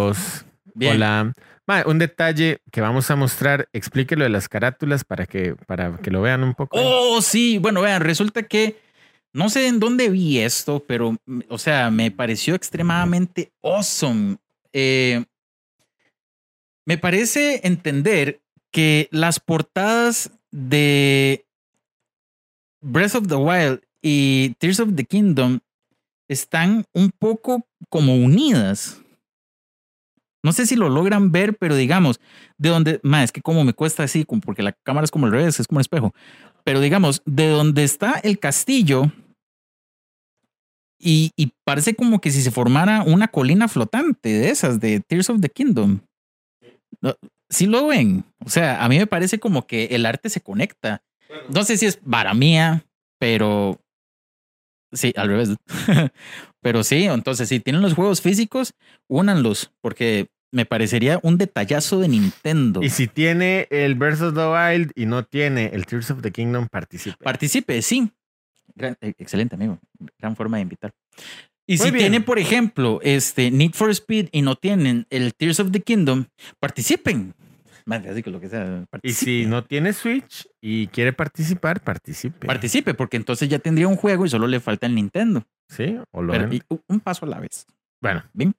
[0.74, 0.94] Bien.
[0.96, 1.32] Hola.
[1.66, 6.10] Ma, un detalle que vamos a mostrar, explíquelo de las carátulas para que, para que
[6.10, 6.78] lo vean un poco.
[6.80, 7.58] Oh, sí.
[7.58, 8.76] Bueno, vean, resulta que
[9.32, 14.36] no sé en dónde vi esto, pero, mm, o sea, me pareció extremadamente awesome.
[14.72, 15.24] Eh,
[16.86, 21.46] me parece entender que las portadas de
[22.80, 25.60] Breath of the Wild y Tears of the Kingdom
[26.28, 29.00] están un poco como unidas.
[30.42, 32.20] No sé si lo logran ver, pero digamos,
[32.58, 35.32] de donde, más es que como me cuesta así, porque la cámara es como el
[35.32, 36.14] revés, es como un espejo.
[36.68, 39.10] Pero digamos, de donde está el castillo
[41.00, 45.30] y, y parece como que si se formara una colina flotante de esas, de Tears
[45.30, 46.00] of the Kingdom.
[47.48, 48.26] Sí lo ven.
[48.44, 51.02] O sea, a mí me parece como que el arte se conecta.
[51.48, 52.84] No sé si es vara mía,
[53.18, 53.80] pero
[54.92, 55.48] sí, al revés.
[56.60, 58.74] pero sí, entonces si tienen los juegos físicos,
[59.08, 62.82] únanlos, porque me parecería un detallazo de Nintendo.
[62.82, 66.68] Y si tiene el of the Wild y no tiene el Tears of the Kingdom,
[66.68, 67.22] participe.
[67.22, 68.10] Participe, sí.
[68.74, 69.78] Gran- eh, excelente, amigo.
[70.18, 70.92] Gran forma de invitar.
[71.66, 71.98] Y Muy si bien.
[72.04, 76.24] tienen, por ejemplo, este Need for Speed y no tienen el Tears of the Kingdom,
[76.60, 77.34] participen.
[77.90, 78.84] Así que lo que sea.
[79.02, 82.46] y si no tiene Switch y quiere participar, participe.
[82.46, 85.42] Participe, porque entonces ya tendría un juego y solo le falta el Nintendo.
[85.68, 87.66] Sí, o lo Pero, y un paso a la vez.
[88.02, 88.22] Bueno.
[88.34, 88.54] Bien.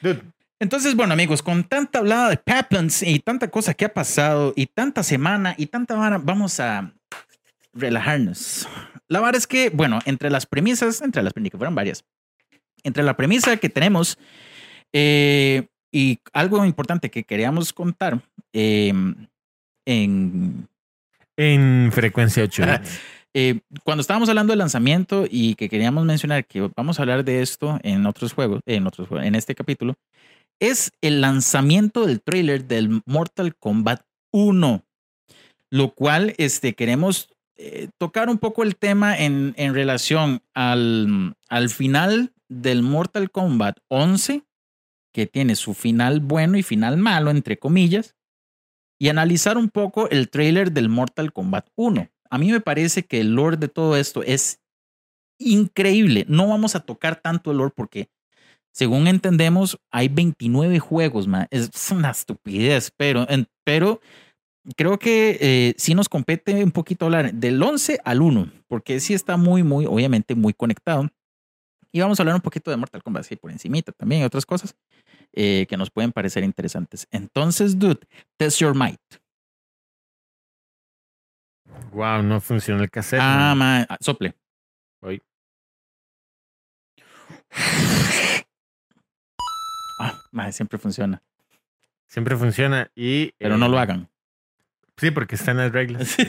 [0.00, 0.22] Dude,
[0.60, 4.66] Entonces, bueno, amigos, con tanta hablada de Paplans y tanta cosa que ha pasado y
[4.66, 6.92] tanta semana y tanta vara, vamos a
[7.72, 8.68] relajarnos.
[9.08, 12.04] La verdad es que, bueno, entre las premisas, entre las premisas, que fueron varias,
[12.84, 14.18] entre la premisa que tenemos
[14.92, 18.20] eh, y algo importante que queríamos contar
[18.52, 18.92] eh,
[19.86, 20.68] en,
[21.38, 22.64] en frecuencia 8.
[23.32, 27.40] eh, cuando estábamos hablando del lanzamiento y que queríamos mencionar que vamos a hablar de
[27.40, 29.96] esto en otros juegos, en otros juegos, en este capítulo,
[30.60, 34.84] es el lanzamiento del trailer del Mortal Kombat 1,
[35.70, 41.68] lo cual este, queremos eh, tocar un poco el tema en, en relación al, al
[41.70, 44.44] final del Mortal Kombat 11,
[45.12, 48.14] que tiene su final bueno y final malo, entre comillas,
[48.98, 52.08] y analizar un poco el trailer del Mortal Kombat 1.
[52.30, 54.60] A mí me parece que el lore de todo esto es
[55.38, 56.26] increíble.
[56.28, 58.10] No vamos a tocar tanto el lore porque,
[58.72, 61.46] según entendemos, hay 29 juegos, man.
[61.50, 63.26] Es una estupidez, pero,
[63.64, 64.00] pero
[64.76, 69.14] creo que eh, sí nos compete un poquito hablar del 11 al 1, porque sí
[69.14, 71.08] está muy, muy, obviamente, muy conectado.
[71.92, 74.46] Y vamos a hablar un poquito de Mortal Kombat, sí, por encimita también y otras
[74.46, 74.76] cosas
[75.32, 77.08] eh, que nos pueden parecer interesantes.
[77.10, 78.00] Entonces, dude,
[78.36, 79.00] test your might.
[81.92, 83.20] Wow, no funciona el cassette.
[83.20, 83.80] Ah, man.
[83.80, 84.34] ma, ah, sople.
[85.00, 85.20] Voy.
[90.30, 91.22] Ma, siempre funciona.
[92.06, 93.32] Siempre funciona y...
[93.38, 94.08] Pero eh, no lo hagan.
[94.96, 96.08] Sí, porque están las reglas.
[96.08, 96.24] Sí.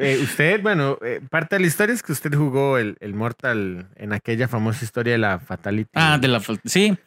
[0.00, 3.86] Eh, usted, bueno, eh, parte de la historia es que usted jugó el, el Mortal
[3.94, 5.90] en aquella famosa historia de la Fatality.
[5.94, 6.98] Ah, de la sí.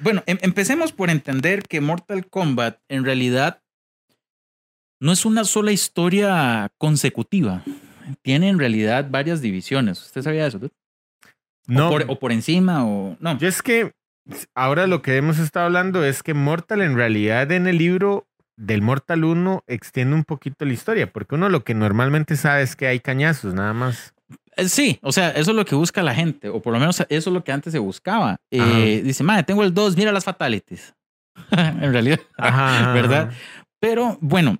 [0.00, 3.62] Bueno, em- empecemos por entender que Mortal Kombat en realidad
[4.98, 7.62] no es una sola historia consecutiva.
[8.22, 10.02] Tiene en realidad varias divisiones.
[10.02, 10.58] ¿Usted sabía eso?
[11.68, 13.38] No, O por, o por encima o no.
[13.38, 13.92] yo es que
[14.54, 18.82] ahora lo que hemos estado hablando es que Mortal en realidad en el libro del
[18.82, 22.86] Mortal 1 extiende un poquito la historia, porque uno lo que normalmente sabe es que
[22.86, 24.14] hay cañazos, nada más.
[24.56, 27.00] Eh, Sí, o sea, eso es lo que busca la gente, o por lo menos
[27.00, 28.36] eso es lo que antes se buscaba.
[28.50, 30.94] Eh, dice, madre, tengo el 2, mira las fatalities.
[31.50, 33.28] en realidad, ajá, ¿verdad?
[33.30, 33.38] ajá.
[33.80, 34.58] Pero bueno,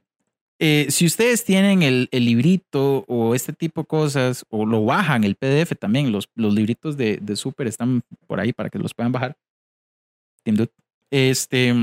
[0.59, 5.24] eh, si ustedes tienen el, el librito o este tipo de cosas, o lo bajan,
[5.24, 8.94] el PDF también, los, los libritos de, de Super están por ahí para que los
[8.94, 9.37] puedan bajar.
[10.44, 10.72] Dude.
[11.11, 11.74] Este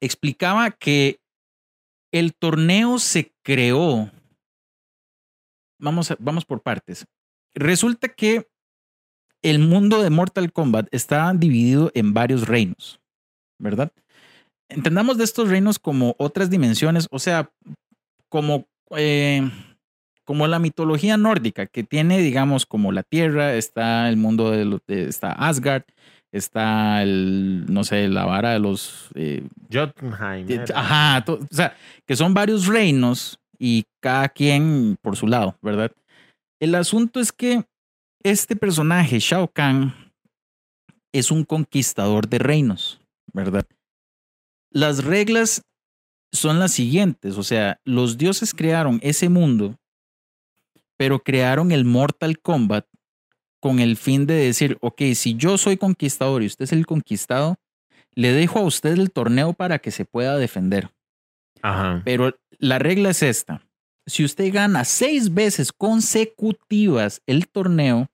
[0.00, 1.18] explicaba que
[2.12, 4.10] el torneo se creó.
[5.80, 7.06] Vamos, vamos por partes.
[7.54, 8.46] Resulta que
[9.42, 13.00] el mundo de Mortal Kombat está dividido en varios reinos,
[13.58, 13.92] ¿verdad?
[14.68, 17.50] Entendamos de estos reinos como otras dimensiones, o sea,
[18.28, 18.66] como,
[18.96, 19.48] eh,
[20.24, 24.80] como la mitología nórdica, que tiene, digamos, como la tierra, está el mundo de, lo-
[24.86, 25.84] de- está Asgard,
[26.32, 30.50] está el, no sé, la vara de los eh, Jotunheim.
[30.50, 30.64] eh.
[30.74, 35.90] Ajá, to- o sea, que son varios reinos y cada quien por su lado, ¿verdad?
[36.60, 37.64] El asunto es que
[38.22, 39.94] este personaje, Shao Kahn,
[41.12, 43.00] es un conquistador de reinos,
[43.32, 43.64] ¿verdad?
[44.70, 45.62] Las reglas
[46.32, 49.76] son las siguientes, o sea, los dioses crearon ese mundo,
[50.98, 52.86] pero crearon el Mortal Kombat
[53.60, 57.56] con el fin de decir, ok, si yo soy conquistador y usted es el conquistado,
[58.14, 60.90] le dejo a usted el torneo para que se pueda defender.
[61.62, 62.02] Ajá.
[62.04, 63.62] Pero la regla es esta.
[64.06, 68.08] Si usted gana seis veces consecutivas el torneo,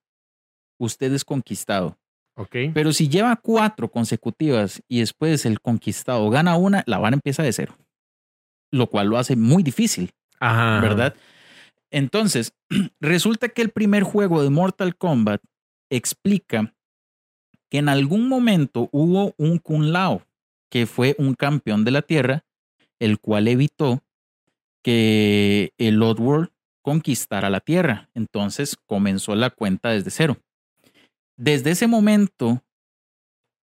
[0.79, 1.99] usted es conquistado.
[2.35, 2.57] Ok.
[2.73, 7.53] Pero si lleva cuatro consecutivas y después el conquistado gana una, la vara empieza de
[7.53, 7.77] cero.
[8.71, 10.81] Lo cual lo hace muy difícil, Ajá.
[10.81, 11.15] ¿verdad?
[11.93, 12.55] Entonces,
[13.01, 15.43] resulta que el primer juego de Mortal Kombat
[15.91, 16.75] explica
[17.71, 20.27] que en algún momento hubo un Kun Lao,
[20.71, 22.45] que fue un campeón de la Tierra,
[22.99, 24.03] el cual evitó
[24.83, 26.51] que el Oddworld
[26.83, 28.11] conquistara la Tierra.
[28.15, 30.39] Entonces comenzó la cuenta desde cero.
[31.37, 32.63] Desde ese momento,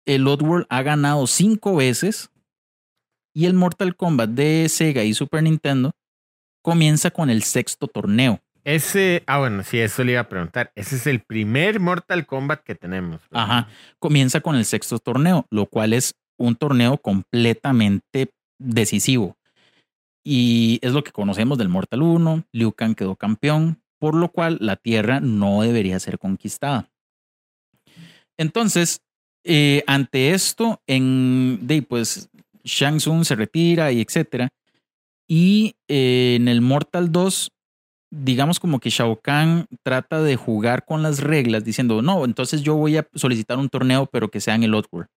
[0.06, 2.30] el Oddworld ha ganado cinco veces
[3.34, 5.92] y el Mortal Kombat de Sega y Super Nintendo
[6.62, 8.40] comienza con el sexto torneo.
[8.64, 10.72] Ese, ah, bueno, sí, eso le iba a preguntar.
[10.76, 13.20] Ese es el primer Mortal Kombat que tenemos.
[13.30, 13.44] ¿verdad?
[13.44, 13.68] Ajá.
[13.98, 19.36] Comienza con el sexto torneo, lo cual es un torneo completamente decisivo.
[20.24, 22.44] Y es lo que conocemos del Mortal 1.
[22.52, 26.88] Liu Kang quedó campeón, por lo cual la Tierra no debería ser conquistada.
[28.38, 29.00] Entonces,
[29.44, 32.30] eh, ante esto, en, de, pues
[32.62, 34.48] Shang Tsung se retira y etcétera.
[35.34, 37.52] Y eh, en el Mortal 2,
[38.10, 42.74] digamos como que Shao Kahn trata de jugar con las reglas diciendo, no, entonces yo
[42.74, 45.08] voy a solicitar un torneo, pero que sea en el Oddworld.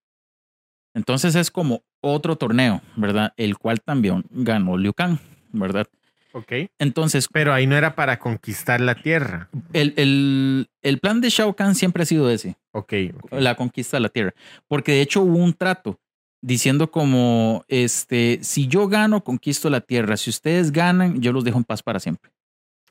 [0.93, 3.33] Entonces es como otro torneo, ¿verdad?
[3.35, 5.17] El cual también ganó Liu Kang,
[5.51, 5.85] ¿verdad?
[6.31, 6.53] Ok.
[6.79, 9.49] Entonces, Pero ahí no era para conquistar la tierra.
[9.73, 12.55] el, el, el plan de Shao Kahn siempre ha sido ese.
[12.71, 12.93] Ok.
[13.21, 13.33] ok.
[13.33, 14.33] la conquista de la tierra.
[14.69, 15.99] Porque de hecho hubo un trato
[16.45, 20.15] diciendo como, este, si yo gano, conquisto la tierra.
[20.15, 22.31] Si ustedes ganan, yo los dejo en paz para siempre.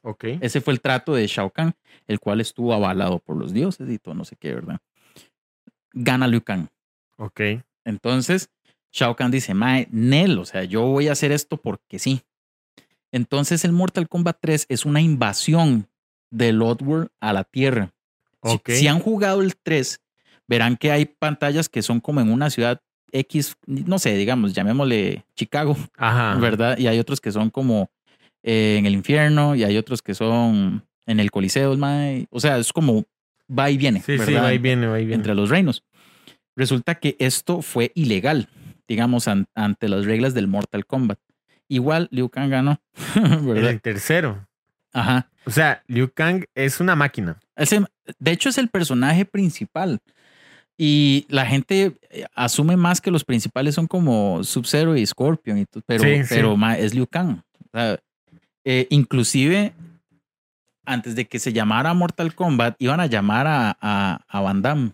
[0.03, 0.25] Ok.
[0.41, 1.75] Ese fue el trato de Shao Kahn,
[2.09, 4.79] el cual estuvo avalado por los dioses y todo, no sé qué, ¿verdad?
[5.93, 6.67] Gana Liu Kang.
[7.17, 7.41] Ok.
[7.85, 8.51] Entonces,
[8.93, 12.23] Shao Kahn dice, Mae, Nel, o sea, yo voy a hacer esto porque sí.
[13.13, 15.89] Entonces, el Mortal Kombat 3 es una invasión
[16.31, 17.93] del Oddworld a la Tierra.
[18.43, 18.71] Si- Ok.
[18.71, 20.01] Si, han jugado el 3,
[20.49, 22.83] verán que hay pantallas que son como en una ciudad
[23.15, 26.35] X, no sé, digamos, llamémosle Chicago, Ajá.
[26.39, 26.77] ¿verdad?
[26.79, 27.91] Y hay otros que son como
[28.43, 32.27] eh, en el infierno y hay otros que son en el Coliseo, mae.
[32.31, 33.05] o sea, es como
[33.49, 34.27] va y viene, Sí, ¿verdad?
[34.27, 35.15] sí, va y viene, va y viene.
[35.17, 35.83] Entre los reinos.
[36.57, 38.49] Resulta que esto fue ilegal,
[38.89, 41.19] digamos, an- ante las reglas del Mortal Kombat.
[41.69, 42.81] Igual Liu Kang ganó,
[43.15, 43.71] ¿verdad?
[43.71, 44.47] el tercero.
[44.93, 45.31] Ajá.
[45.47, 47.39] O sea, Liu Kang es una máquina.
[48.19, 50.01] De hecho, es el personaje principal.
[50.77, 55.67] Y la gente eh, asume más que los principales son como Sub-Zero y Scorpion, y
[55.87, 56.27] pero, Sí, sí.
[56.35, 57.39] pero ma, es Liu Kang.
[57.39, 57.99] O sea,
[58.65, 59.73] eh, inclusive,
[60.85, 64.93] antes de que se llamara Mortal Kombat, iban a llamar a, a, a Van Damme.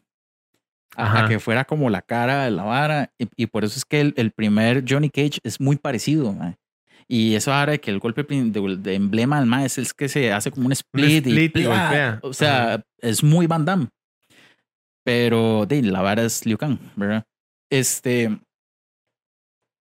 [0.97, 3.11] A, que fuera como la cara de la vara.
[3.17, 6.33] Y, y por eso es que el, el primer Johnny Cage es muy parecido.
[6.33, 6.57] ma.
[7.09, 10.33] Y eso ahora de que el golpe de, de emblema del es el que se
[10.33, 11.27] hace como un split.
[11.27, 12.19] split y golpea.
[12.23, 13.89] O sea, es muy Van Damme.
[15.05, 17.25] Pero de, la vara es Liu Kang, ¿verdad?
[17.71, 18.39] Este.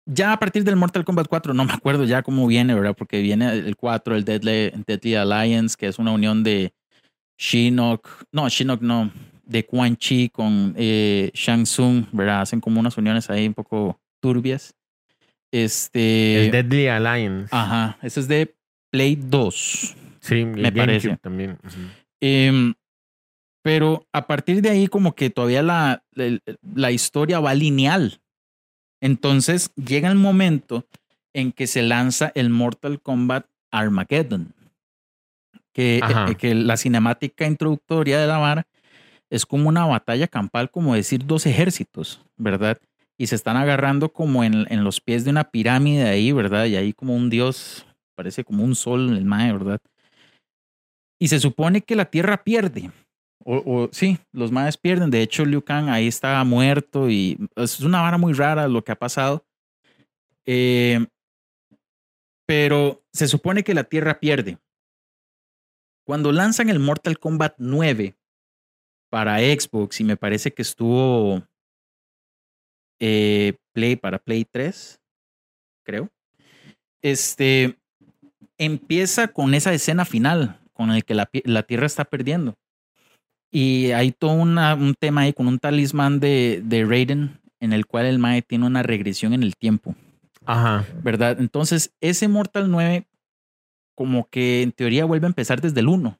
[0.05, 2.95] ya a partir del Mortal Kombat 4, no me acuerdo ya cómo viene, ¿verdad?
[2.95, 6.73] Porque viene el 4, el Deadly, Deadly Alliance, que es una unión de
[7.37, 9.11] Shinnok, no, Shinnok no,
[9.45, 12.41] de Quan Chi con eh, Shang Tsung, ¿verdad?
[12.41, 14.75] Hacen como unas uniones ahí un poco turbias.
[15.51, 16.45] Este.
[16.45, 17.49] El Deadly Alliance.
[17.51, 18.55] Ajá, ese es de
[18.91, 19.95] Play 2.
[20.19, 21.17] Sí, me parece.
[21.17, 21.57] también.
[22.21, 22.73] Em,
[23.61, 28.21] pero a partir de ahí, como que todavía la, la, historia va lineal.
[29.01, 30.85] Entonces llega el momento
[31.33, 34.53] en que se lanza el Mortal Kombat Armageddon.
[35.73, 38.67] Que, eh, que la cinemática introductoria de la vara
[39.29, 42.79] es como una batalla campal, como decir dos ejércitos, ¿verdad?
[43.17, 46.65] Y se están agarrando como en, en los pies de una pirámide ahí, ¿verdad?
[46.65, 47.85] Y ahí como un dios,
[48.15, 49.79] parece como un sol en el mae, ¿verdad?
[51.19, 52.91] Y se supone que la Tierra pierde.
[53.45, 55.09] O, sí, los maes pierden.
[55.09, 58.91] De hecho, Liu Kang ahí está muerto y es una vara muy rara lo que
[58.91, 59.45] ha pasado.
[60.45, 61.05] Eh,
[62.45, 64.57] pero se supone que la Tierra pierde.
[66.05, 68.15] Cuando lanzan el Mortal Kombat 9
[69.09, 71.43] para Xbox y me parece que estuvo
[72.99, 74.99] eh, Play para Play 3,
[75.85, 76.09] creo.
[77.01, 77.77] Este
[78.57, 82.57] empieza con esa escena final con el que la, la Tierra está perdiendo.
[83.51, 88.05] Y hay todo un tema ahí con un talismán de, de Raiden en el cual
[88.05, 89.95] el Mae tiene una regresión en el tiempo.
[90.45, 90.85] Ajá.
[91.03, 91.39] ¿Verdad?
[91.39, 93.05] Entonces, ese Mortal 9
[93.95, 96.09] como que en teoría vuelve a empezar desde el 1.
[96.09, 96.17] O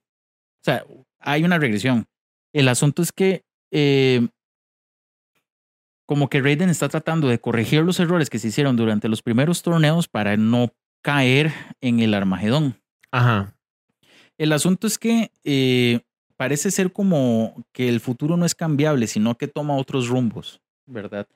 [0.62, 0.84] sea,
[1.20, 2.08] hay una regresión.
[2.52, 4.28] El asunto es que eh,
[6.06, 9.62] como que Raiden está tratando de corregir los errores que se hicieron durante los primeros
[9.62, 12.82] torneos para no caer en el Armagedón.
[13.12, 13.56] Ajá.
[14.38, 16.02] El asunto es que eh,
[16.40, 21.28] parece ser como que el futuro no es cambiable, sino que toma otros rumbos, ¿verdad?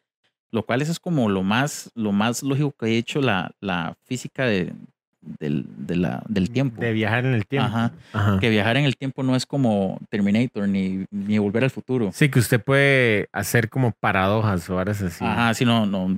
[0.49, 4.45] Lo cual es como lo más, lo más lógico que ha hecho la, la física
[4.45, 4.71] de,
[5.19, 6.79] del, de la, del tiempo.
[6.79, 7.67] De viajar en el tiempo.
[8.13, 8.39] Ajá.
[8.39, 12.11] Que viajar en el tiempo no es como Terminator ni, ni volver al futuro.
[12.13, 15.25] Sí, que usted puede hacer como paradojas o horas así.
[15.25, 16.17] Ajá, sí, no, no.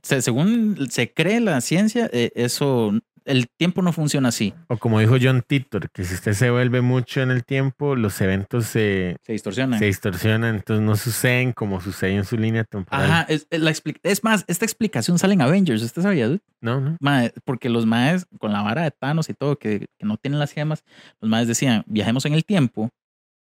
[0.00, 4.54] Según se cree la ciencia, eh, eso el tiempo no funciona así.
[4.68, 8.20] O como dijo John Titor, que si usted se vuelve mucho en el tiempo, los
[8.20, 9.78] eventos se, se distorsionan.
[9.78, 13.04] Se distorsionan, entonces no suceden como suceden en su línea temporal.
[13.04, 16.28] Ajá, es, es más, esta explicación sale en Avengers, ¿usted sabía?
[16.60, 16.96] No, no.
[17.44, 20.52] porque los maes, con la vara de Thanos y todo, que, que no tienen las
[20.52, 20.84] gemas,
[21.20, 22.90] los maes decían, viajemos en el tiempo,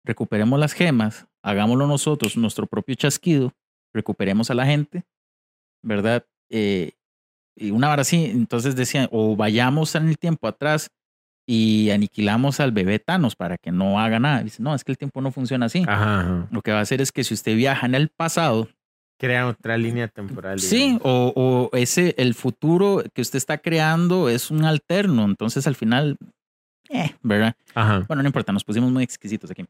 [0.05, 3.55] recuperemos las gemas, hagámoslo nosotros, nuestro propio chasquido,
[3.95, 5.05] recuperemos a la gente,
[5.83, 6.27] ¿verdad?
[6.51, 6.93] Eh,
[7.59, 10.89] y una hora así, entonces decían, o vayamos en el tiempo atrás
[11.47, 14.43] y aniquilamos al bebé Thanos para que no haga nada.
[14.43, 15.85] Dice, no, es que el tiempo no funciona así.
[16.51, 18.69] Lo que va a hacer es que si usted viaja en el pasado,
[19.19, 20.61] crea otra línea temporal.
[20.61, 25.75] Sí, o, o, ese, el futuro que usted está creando es un alterno, entonces al
[25.75, 26.19] final
[26.91, 27.55] eh, ¿verdad?
[28.07, 29.65] Bueno, no importa, nos pusimos muy exquisitos aquí.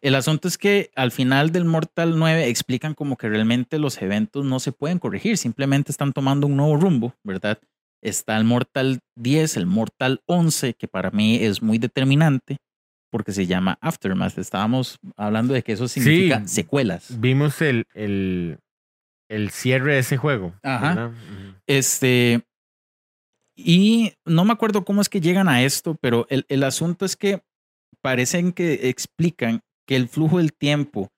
[0.00, 4.44] El asunto es que al final del Mortal 9 explican como que realmente los eventos
[4.44, 7.58] no se pueden corregir, simplemente están tomando un nuevo rumbo, ¿verdad?
[8.00, 12.58] Está el Mortal 10, el Mortal 11, que para mí es muy determinante
[13.10, 14.38] porque se llama Aftermath.
[14.38, 17.18] Estábamos hablando de que eso significa secuelas.
[17.18, 18.58] Vimos el, el,
[19.28, 20.54] el, cierre de ese juego.
[20.62, 21.12] Ajá.
[21.66, 22.42] Este,
[23.60, 27.16] y no me acuerdo cómo es que llegan a esto, pero el, el asunto es
[27.16, 27.42] que
[28.00, 31.10] parecen que explican que el flujo del tiempo,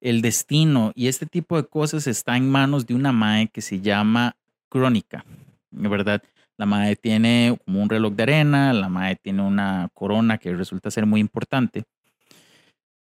[0.00, 3.80] el destino y este tipo de cosas está en manos de una mae que se
[3.80, 4.34] llama
[4.68, 5.24] Crónica,
[5.70, 6.20] ¿verdad?
[6.56, 10.90] La mae tiene como un reloj de arena, la mae tiene una corona que resulta
[10.90, 11.84] ser muy importante.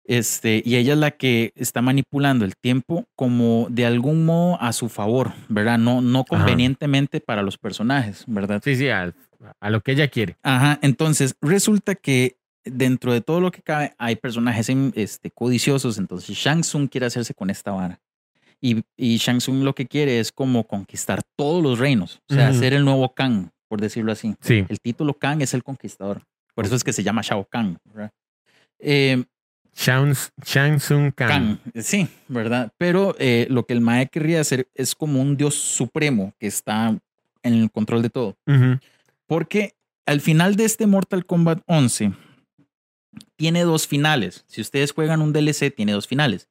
[0.06, 4.74] Este, y ella es la que está manipulando el tiempo como de algún modo a
[4.74, 5.78] su favor, ¿verdad?
[5.78, 8.62] No, no convenientemente para los personajes, ¿verdad?
[8.64, 9.14] Sí, sí, a,
[9.62, 10.38] lo que ella quiere.
[10.44, 12.36] Ajá, entonces resulta que
[12.66, 17.34] dentro de todo lo que cabe hay personajes este, codiciosos, entonces Shang Tsung quiere hacerse
[17.34, 18.02] con esta vara.
[18.60, 22.54] Y, y Shang Tsung lo que quiere es como conquistar todos los reinos, o sea,
[22.54, 24.36] ser el nuevo Kang, por decirlo así.
[24.42, 24.66] Sí.
[24.68, 26.24] El título Kang es el conquistador.
[26.56, 27.78] Por eso es que se llama Shao Kang.
[27.86, 28.12] ¿verdad?
[28.80, 29.24] Eh,
[29.76, 30.16] Shang,
[30.78, 31.58] Tsung Kang.
[31.76, 32.72] Sí, ¿verdad?
[32.78, 36.98] Pero eh, lo que el Mae querría hacer es como un dios supremo que está
[37.42, 38.38] en el control de todo.
[39.28, 39.74] Porque
[40.06, 42.14] al final de este Mortal Kombat 11
[43.36, 44.46] tiene dos finales.
[44.48, 46.50] Si ustedes juegan un DLC, tiene dos finales.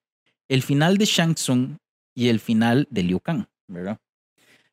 [0.48, 1.76] El final de Shang Tsung
[2.14, 3.98] y el final de Liu Kang, ¿verdad?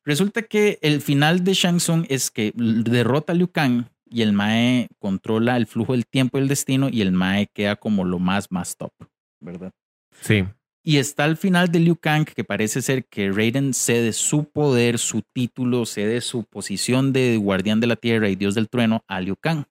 [0.04, 4.32] Resulta que el final de Shang Tsung es que derrota a Liu Kang y el
[4.32, 8.18] Mae controla el flujo del tiempo y el destino y el Mae queda como lo
[8.18, 8.92] más, más top,
[9.40, 9.72] ¿verdad?
[10.20, 10.44] Sí.
[10.82, 14.98] Y está al final de Liu Kang que parece ser que Raiden cede su poder,
[14.98, 19.20] su título, cede su posición de guardián de la tierra y dios del trueno a
[19.20, 19.64] Liu Kang.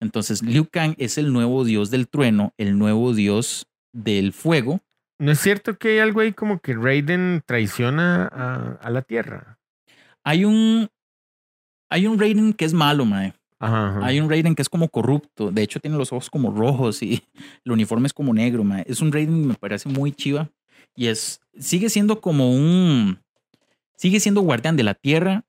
[0.00, 4.80] Entonces Liu Kang es el nuevo dios del trueno, el nuevo dios del fuego.
[5.18, 9.58] ¿No es cierto que hay algo ahí como que Raiden traiciona a, a la tierra?
[10.24, 10.88] Hay un,
[11.90, 13.34] hay un Raiden que es malo, mae.
[13.58, 14.06] Ajá, ajá.
[14.06, 15.50] Hay un Raiden que es como corrupto.
[15.50, 17.22] De hecho, tiene los ojos como rojos y
[17.64, 18.84] el uniforme es como negro, mae.
[18.86, 20.50] Es un Raiden que me parece muy chiva.
[20.96, 21.40] Y es.
[21.58, 23.18] Sigue siendo como un.
[23.96, 25.44] Sigue siendo guardián de la tierra,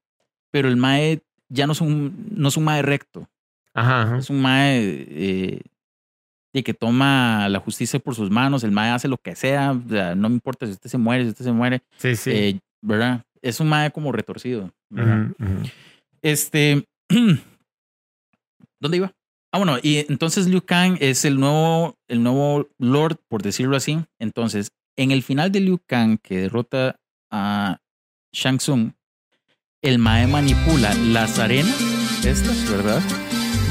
[0.52, 3.28] pero el Mae ya no es un, no es un Mae recto.
[3.74, 4.18] Ajá, ajá.
[4.18, 5.62] Es un Mae eh,
[6.54, 8.64] de que toma la justicia por sus manos.
[8.64, 9.72] El Mae hace lo que sea.
[9.72, 11.82] o sea, no me importa si usted se muere, si usted se muere.
[11.98, 12.32] Sí, sí.
[12.32, 13.26] eh, ¿Verdad?
[13.42, 14.72] Es un Mae como retorcido.
[16.26, 16.84] Este.
[18.82, 19.14] ¿Dónde iba?
[19.54, 24.00] Ah, bueno, y entonces Liu Kang es el nuevo, el nuevo Lord, por decirlo así.
[24.20, 26.96] Entonces, en el final de Liu Kang, que derrota
[27.32, 27.78] a
[28.34, 28.94] Shang Tsung,
[29.84, 31.80] el Mae manipula las arenas,
[32.26, 33.04] estas, ¿verdad?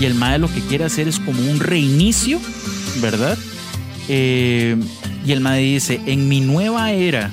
[0.01, 2.39] Y el Mae lo que quiere hacer es como un reinicio,
[3.03, 3.37] ¿verdad?
[4.09, 4.77] Eh,
[5.27, 7.33] y el Mae dice: En mi nueva era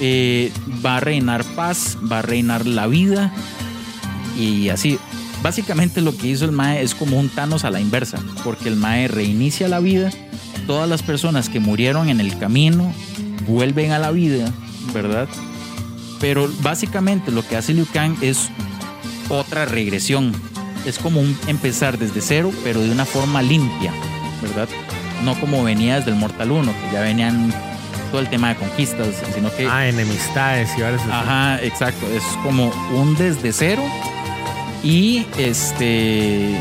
[0.00, 0.52] eh,
[0.84, 3.32] va a reinar paz, va a reinar la vida,
[4.36, 4.98] y así.
[5.42, 8.76] Básicamente lo que hizo el Mae es como un Thanos a la inversa, porque el
[8.76, 10.10] Mae reinicia la vida,
[10.66, 12.92] todas las personas que murieron en el camino
[13.46, 14.50] vuelven a la vida,
[14.94, 15.28] ¿verdad?
[16.20, 18.48] Pero básicamente lo que hace Liu Kang es
[19.28, 20.32] otra regresión.
[20.86, 23.92] Es como un empezar desde cero, pero de una forma limpia,
[24.40, 24.68] ¿verdad?
[25.24, 27.52] No como venía desde el Mortal 1, que ya venían
[28.10, 29.66] todo el tema de conquistas, sino que...
[29.66, 32.06] Ah, enemistades y ahora Ajá, exacto.
[32.14, 33.82] Es como un desde cero
[34.84, 36.54] y este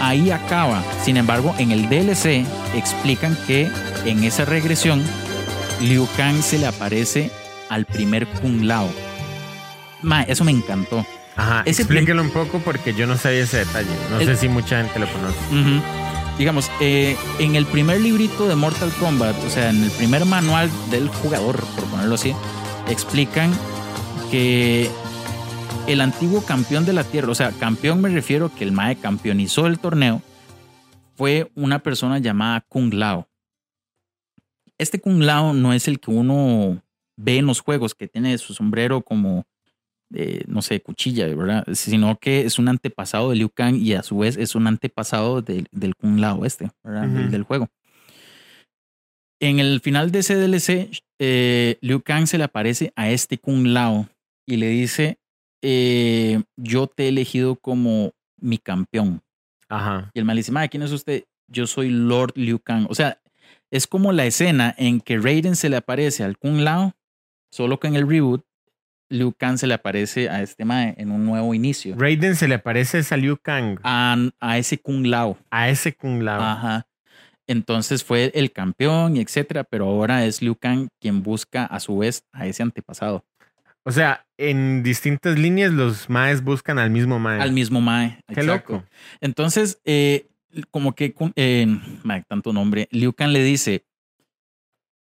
[0.00, 0.82] ahí acaba.
[1.04, 3.68] Sin embargo, en el DLC explican que
[4.04, 5.02] en esa regresión
[5.80, 7.30] Liu Kang se le aparece
[7.70, 8.88] al primer Kung Lao.
[10.02, 11.04] Ma, eso me encantó.
[11.36, 13.88] Ajá, ese explíquelo un poco porque yo no sabía ese detalle.
[14.10, 15.82] No El- sé si mucha gente lo conoce.
[16.36, 20.70] Digamos, eh, en el primer librito de Mortal Kombat, o sea, en el primer manual
[20.90, 22.32] del jugador, por ponerlo así,
[22.88, 23.50] explican
[24.30, 24.88] que
[25.86, 29.66] el antiguo campeón de la Tierra, o sea, campeón me refiero que el Mae campeonizó
[29.66, 30.22] el torneo,
[31.16, 33.28] fue una persona llamada Kung Lao.
[34.78, 36.80] Este Kung Lao no es el que uno
[37.16, 39.44] ve en los juegos, que tiene su sombrero como,
[40.14, 41.64] eh, no sé, cuchilla, ¿verdad?
[41.72, 45.42] Sino que es un antepasado de Liu Kang y a su vez es un antepasado
[45.42, 47.08] del, del Kung Lao este, ¿verdad?
[47.08, 47.68] Del juego.
[49.40, 53.66] En el final de ese DLC, eh, Liu Kang se le aparece a este Kung
[53.66, 54.08] Lao
[54.46, 55.18] y le dice,
[55.62, 59.22] eh, yo te he elegido como mi campeón.
[59.68, 60.10] Ajá.
[60.14, 61.24] Y el dice, "Mae, ¿quién es usted?
[61.48, 62.86] Yo soy Lord Liu Kang.
[62.88, 63.20] O sea,
[63.70, 66.94] es como la escena en que Raiden se le aparece al Kung Lao,
[67.50, 68.44] solo que en el reboot,
[69.10, 71.94] Liu Kang se le aparece a este Mae en un nuevo inicio.
[71.98, 75.38] Raiden se le aparece a Liu Kang, A, a ese Kung Lao.
[75.50, 76.40] a ese Kung Lao.
[76.42, 76.86] Ajá.
[77.46, 81.96] Entonces fue el campeón y etcétera, pero ahora es Liu Kang quien busca a su
[81.98, 83.24] vez a ese antepasado,
[83.88, 87.40] O sea, en distintas líneas los maes buscan al mismo mae.
[87.40, 88.20] al mismo Mae.
[88.28, 88.72] Qué Exacto.
[88.74, 88.84] loco.
[89.20, 90.26] Entonces, eh,
[90.70, 91.66] como que, Kun- eh,
[92.04, 93.84] mae, tanto nombre, Liu Kang le dice,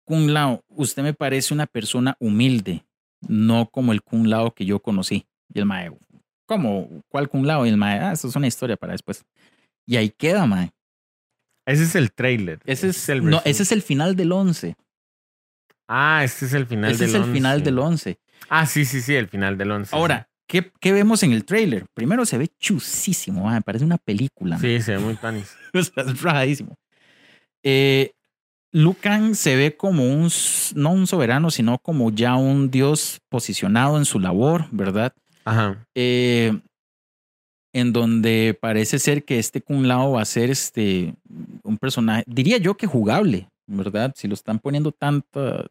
[0.05, 2.85] Kung Lao, usted me parece una persona humilde,
[3.27, 5.27] no como el Kung Lao que yo conocí.
[5.53, 5.91] Y el Mae,
[6.47, 6.89] ¿cómo?
[7.09, 7.65] ¿Cuál Kung Lao?
[7.67, 9.25] Y el Mae, ah, eso es una historia para después.
[9.87, 10.71] Y ahí queda, Mae.
[11.67, 12.61] Ese es el trailer.
[12.65, 14.77] Ese es, el no, ese es el final del 11.
[15.87, 17.33] Ah, este es el final Ese del es el 11.
[17.35, 18.19] final del 11.
[18.49, 19.95] Ah, sí, sí, sí, el final del 11.
[19.95, 21.87] Ahora, ¿qué, qué vemos en el trailer?
[21.95, 24.59] Primero se ve chusísimo, mae, parece una película.
[24.59, 25.17] Sí, se ve muy
[25.73, 26.77] sea, es rajadísimo.
[27.63, 28.13] Eh,
[28.73, 30.31] Liu Kang se ve como un,
[30.75, 35.13] no un soberano, sino como ya un dios posicionado en su labor, ¿verdad?
[35.45, 35.87] Ajá.
[35.95, 36.59] Eh,
[37.73, 41.15] en donde parece ser que este Kung Lao va a ser este,
[41.63, 44.13] un personaje, diría yo que jugable, ¿verdad?
[44.17, 45.67] Si lo están poniendo tantos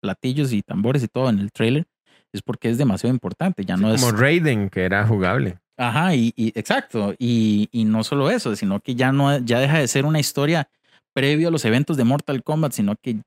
[0.00, 1.86] platillos y tambores y todo en el trailer,
[2.32, 3.64] es porque es demasiado importante.
[3.64, 4.00] Ya no es.
[4.02, 5.58] Como Raiden, que era jugable.
[5.76, 7.14] Ajá, y, y- exacto.
[7.18, 10.68] Y, y no solo eso, sino que ya no ya deja de ser una historia
[11.14, 13.18] previo a los eventos de Mortal Kombat, sino que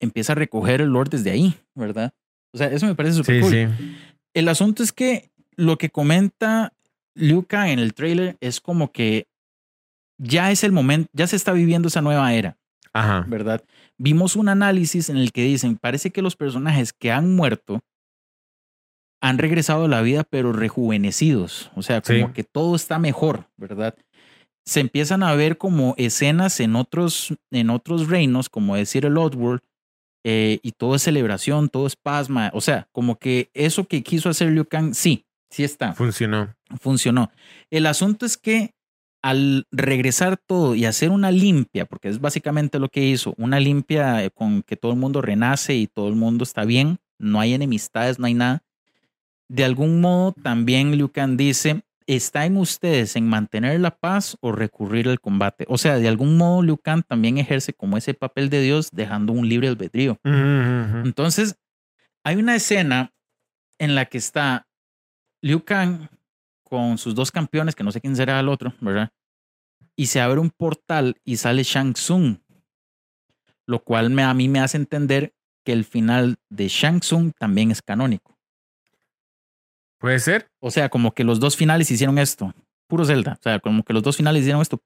[0.00, 2.12] empieza a recoger el lore desde ahí, ¿verdad?
[2.54, 3.50] O sea, eso me parece súper Sí, cool.
[3.52, 3.96] sí.
[4.34, 6.72] El asunto es que lo que comenta
[7.14, 9.26] Luca en el trailer es como que
[10.18, 12.56] ya es el momento, ya se está viviendo esa nueva era,
[12.92, 13.24] Ajá.
[13.28, 13.62] ¿verdad?
[13.98, 17.80] Vimos un análisis en el que dicen, parece que los personajes que han muerto
[19.28, 21.70] han regresado a la vida, pero rejuvenecidos.
[21.74, 22.32] O sea, como Sí.
[22.32, 23.94] que todo está mejor, ¿verdad?
[24.68, 29.60] se empiezan a ver como escenas en otros, en otros reinos, como decir el Oddworld,
[30.24, 32.50] eh, y todo es celebración, todo es pasma.
[32.52, 35.92] O sea, como que eso que quiso hacer Liu Kang, sí, sí está.
[35.92, 36.52] Funcionó.
[36.80, 37.30] Funcionó.
[37.70, 38.72] El asunto es que
[39.22, 44.24] al regresar todo y hacer una limpia, porque es básicamente lo que hizo, una limpia
[44.24, 47.54] eh, con que todo el mundo renace y todo el mundo está bien, no hay
[47.54, 48.64] enemistades, no hay nada.
[49.48, 54.52] De algún modo, también Liu Kang dice, está en ustedes en mantener la paz o
[54.52, 55.64] recurrir al combate.
[55.68, 59.32] O sea, de algún modo Liu Kang también ejerce como ese papel de Dios dejando
[59.32, 60.18] un libre albedrío.
[60.24, 61.56] Entonces,
[62.24, 63.12] hay una escena
[63.78, 64.66] en la que está
[65.42, 66.08] Liu Kang
[66.64, 69.10] con sus dos campeones, que no sé quién será el otro, ¿verdad?
[69.94, 72.38] Y se abre un portal y sale Shang Tsung,
[73.66, 75.34] lo cual me, a mí me hace entender
[75.64, 78.35] que el final de Shang Tsung también es canónico.
[80.06, 80.46] Puede ser.
[80.60, 82.54] O sea, como que los dos finales hicieron esto.
[82.86, 83.32] Puro Zelda.
[83.40, 84.80] O sea, como que los dos finales hicieron esto.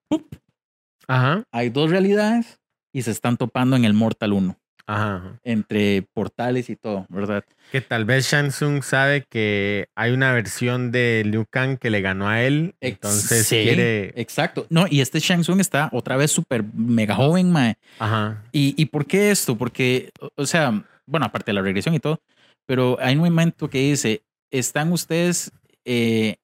[1.06, 1.44] Ajá.
[1.52, 2.58] Hay dos realidades
[2.90, 4.58] y se están topando en el Mortal 1.
[4.86, 5.38] Ajá.
[5.44, 7.44] Entre portales y todo, ¿verdad?
[7.70, 12.26] Que tal vez Shansung sabe que hay una versión de Liu Kang que le ganó
[12.26, 12.74] a él.
[12.80, 14.14] Entonces sí, quiere.
[14.18, 14.66] Exacto.
[14.70, 17.76] No, y este Shansung está otra vez súper mega joven, mae.
[17.98, 18.42] Ajá.
[18.52, 19.58] ¿Y, ¿Y por qué esto?
[19.58, 22.22] Porque, o sea, bueno, aparte de la regresión y todo,
[22.64, 25.52] pero hay un momento que dice: ¿están ustedes
[25.84, 26.36] eh,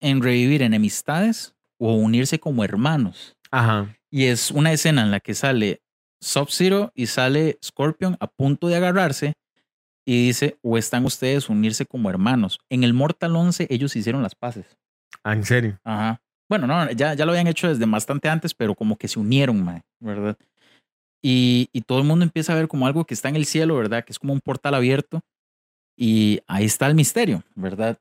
[0.00, 3.36] en revivir enemistades o unirse como hermanos?
[3.50, 3.96] Ajá.
[4.10, 5.82] Y es una escena en la que sale
[6.20, 9.34] Sub-Zero y sale Scorpion a punto de agarrarse
[10.04, 12.58] y dice, o están ustedes unirse como hermanos.
[12.68, 14.66] En el Mortal 11 ellos hicieron las paces.
[15.22, 15.78] Ah, ¿En serio?
[15.84, 16.20] Ajá.
[16.48, 19.64] Bueno, no, ya, ya lo habían hecho desde bastante antes, pero como que se unieron,
[19.64, 20.36] mae, ¿verdad?
[21.22, 23.76] Y, y todo el mundo empieza a ver como algo que está en el cielo,
[23.76, 24.04] ¿verdad?
[24.04, 25.22] Que es como un portal abierto
[25.96, 27.98] y ahí está el misterio, ¿verdad?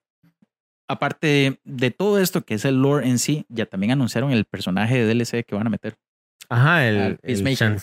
[0.88, 5.04] Aparte de, todo esto que es el lore en sí, ya también anunciaron el personaje
[5.04, 5.96] de DLC que van a meter.
[6.50, 7.82] Ajá, el, el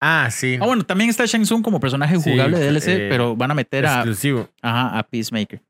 [0.00, 0.58] Ah, sí.
[0.60, 3.50] Ah, bueno, también está Shang Tsung como personaje Sí, jugable de DLC, eh, pero van
[3.50, 4.48] a meter a, exclusivo.
[4.62, 5.60] ajá, a Peacemaker.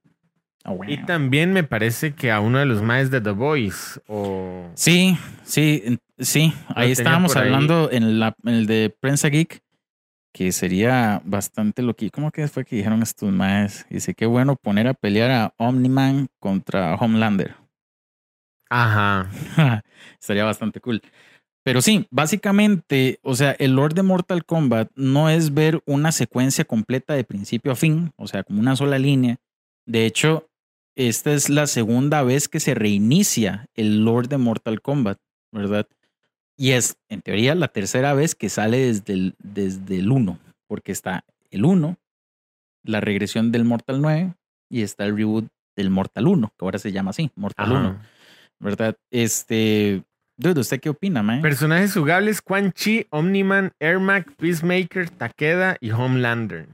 [0.64, 0.92] Ah, bueno.
[0.92, 4.00] Y también me parece que a uno de los más de The Voice.
[4.06, 4.70] O.
[4.74, 6.52] Sí, sí, sí.
[6.74, 7.46] Ahí estábamos ahí.
[7.46, 9.62] hablando en, la, en el de Prensa Geek,
[10.32, 12.10] que sería bastante lo que.
[12.10, 13.86] ¿Cómo que fue que dijeron estos maes?
[13.90, 17.56] Dice, qué bueno poner a pelear a Omni-Man contra Homelander.
[18.70, 19.30] Ajá.
[20.20, 21.02] Estaría bastante cool.
[21.64, 26.64] Pero sí, básicamente, o sea, el Lord de Mortal Kombat no es ver una secuencia
[26.64, 29.36] completa de principio a fin, o sea, como una sola línea.
[29.86, 30.48] De hecho,
[30.96, 35.18] esta es la segunda vez que se reinicia el Lord de Mortal Kombat,
[35.52, 35.86] ¿verdad?
[36.60, 40.90] Y es, en teoría, la tercera vez que sale desde el, desde el 1, porque
[40.92, 41.96] está el 1,
[42.84, 44.34] la regresión del Mortal 9
[44.68, 45.46] y está el reboot
[45.76, 47.88] del Mortal 1, que ahora se llama así, Mortal 1.
[47.88, 48.02] Ajá.
[48.58, 48.96] ¿verdad?
[49.12, 50.02] Este,
[50.36, 51.40] dude, ¿usted qué opina, man?
[51.42, 56.66] Personajes jugables: Quan Chi, Omniman, Ermac, Peacemaker, Takeda y Homelander.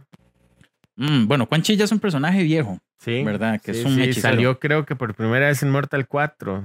[0.96, 3.22] Mm, bueno, Quan Chi ya es un personaje viejo, Sí.
[3.22, 3.60] ¿verdad?
[3.60, 4.30] Que Sí, es un sí, hechicero.
[4.34, 6.64] Salió, creo que por primera vez en Mortal 4.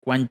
[0.00, 0.30] Quan, Quan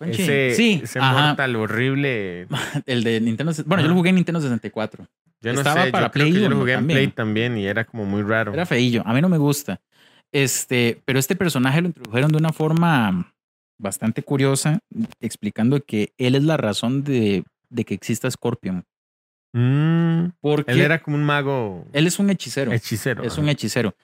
[0.00, 2.46] Ese, sí, ese ajá, Mortal horrible.
[2.86, 3.52] el de Nintendo.
[3.66, 3.88] Bueno, yo Ajá.
[3.88, 5.06] lo jugué en Nintendo 64.
[5.42, 6.96] Yo no Estaba sé, para yo creo Play que yo lo 1 jugué en también.
[6.96, 8.52] Play también y era como muy raro.
[8.52, 9.80] Era feillo, a mí no me gusta.
[10.32, 13.32] Este, pero este personaje lo introdujeron de una forma
[13.78, 14.78] bastante curiosa,
[15.20, 18.84] explicando que él es la razón de, de que exista Scorpion.
[19.52, 22.72] Mm, Porque él era como un mago él es un hechicero.
[22.72, 23.22] hechicero.
[23.24, 23.40] Es ajá.
[23.42, 23.94] un hechicero.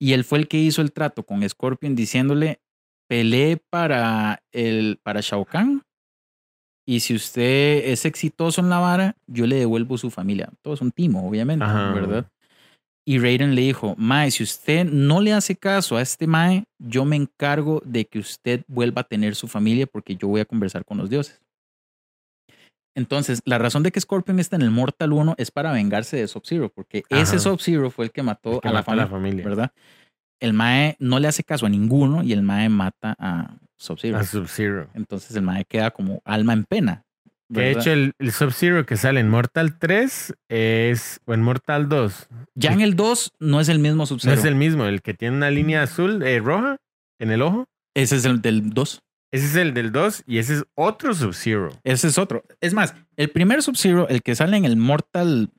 [0.00, 2.60] Y él fue el que hizo el trato con Scorpion diciéndole,
[3.08, 5.82] peleé para, el, para Shao Kahn
[6.88, 10.48] y si usted es exitoso en la vara, yo le devuelvo su familia.
[10.62, 11.92] Todo es un timo, obviamente, Ajá.
[11.92, 12.30] ¿verdad?
[13.06, 17.04] Y Raiden le dijo, Mae, si usted no le hace caso a este Mae, yo
[17.04, 20.86] me encargo de que usted vuelva a tener su familia porque yo voy a conversar
[20.86, 21.42] con los dioses.
[22.94, 26.26] Entonces, la razón de que Scorpion está en el Mortal 1 es para vengarse de
[26.26, 27.38] Sub-Zero, porque ese.
[27.38, 29.44] Sub-Zero fue el que mató El que a, la mató a la familia.
[29.44, 29.72] ¿verdad?
[30.40, 34.18] El Mae no le hace caso a ninguno y el Mae mata a Sub-Zero.
[34.18, 34.88] A Sub-Zero.
[34.94, 37.04] Entonces el Mae queda como alma en pena.
[37.48, 42.28] De hecho el, el Sub-Zero que sale en Mortal 3 es, o en Mortal 2,
[42.54, 44.34] ya en el 2 no es el mismo no Sub-Zero.
[44.34, 46.76] es el mismo, el que tiene una línea azul, eh, roja,
[47.18, 47.64] en el ojo.
[47.94, 49.00] Ese es el del 2.
[49.30, 51.70] Ese es el del 2 y ese es otro Sub-Zero.
[51.84, 52.44] Ese es otro.
[52.60, 55.50] Es más, el primer Sub-Zero, el que sale en el Mortal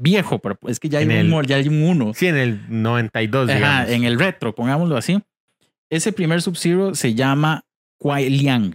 [0.00, 2.14] viejo, pero es que ya hay, En un, el- ya hay un 1.
[2.14, 3.90] Sí, en el 92, Ajá, digamos.
[3.90, 5.22] en el retro, pongámoslo así.
[5.90, 7.64] Ese primer Sub-Zero se llama
[7.98, 8.74] Kuai Liang.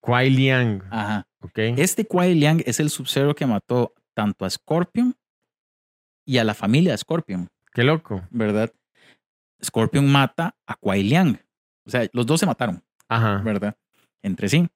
[0.00, 0.82] Kuai Liang.
[0.90, 1.26] Ajá.
[1.40, 1.58] Ok.
[1.76, 5.14] Este Kuai Liang es el Sub-Zero que mató tanto a Scorpion
[6.26, 8.22] y a la familia de Scorpion, Qué loco.
[8.30, 8.72] ¿verdad?
[9.64, 11.38] Scorpion mata a Kuai Liang.
[11.86, 12.82] O sea, los dos se mataron.
[13.08, 13.38] Ajá.
[13.44, 13.76] ¿verdad?
[14.22, 14.66] Entre sí.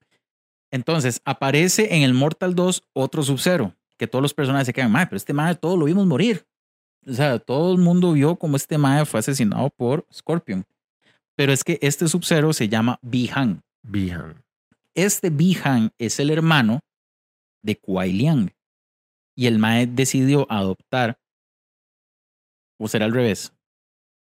[0.72, 5.09] Entonces, aparece en el Mortal 2 otro Sub-Zero, que todos los personajes se quedan, madre,
[5.09, 6.46] pero este madre todos lo vimos morir.
[7.07, 10.64] O sea, todo el mundo vio cómo este madre fue asesinado por Scorpion.
[11.36, 13.62] Pero es que este Sub-Zero se llama Bihan.
[13.82, 14.42] Bihan.
[14.94, 16.80] Este Bihan es el hermano
[17.62, 18.51] de Kuai Liang.
[19.36, 21.18] Y el mae decidió adoptar,
[22.78, 23.53] o será al revés.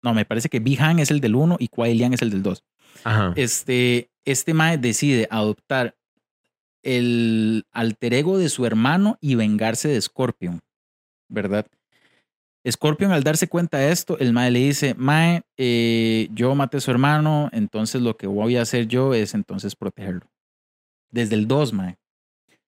[0.03, 2.43] No, me parece que Bihan es el del 1 y Kuai Liang es el del
[2.43, 2.61] 2.
[3.05, 3.33] Ajá.
[3.37, 5.95] Este, este mae decide adoptar
[6.83, 10.59] el alter ego de su hermano y vengarse de Scorpion,
[11.29, 11.67] ¿verdad?
[12.69, 16.81] Scorpion al darse cuenta de esto, el mae le dice, mae, eh, yo maté a
[16.81, 20.27] su hermano, entonces lo que voy a hacer yo es entonces protegerlo.
[21.09, 21.97] Desde el 2, mae.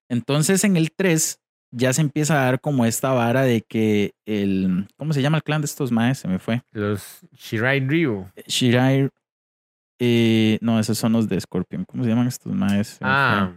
[0.10, 1.40] Entonces en el 3
[1.72, 5.44] ya se empieza a dar como esta vara de que el, ¿cómo se llama el
[5.44, 6.20] clan de estos maes?
[6.20, 6.62] Se me fue.
[6.72, 8.28] Los Shirai Ryu.
[8.48, 9.10] Shirai,
[10.00, 11.86] eh, no, esos son los de Scorpion.
[11.86, 12.88] ¿Cómo se llaman estos maes?
[12.88, 13.54] Se Ah.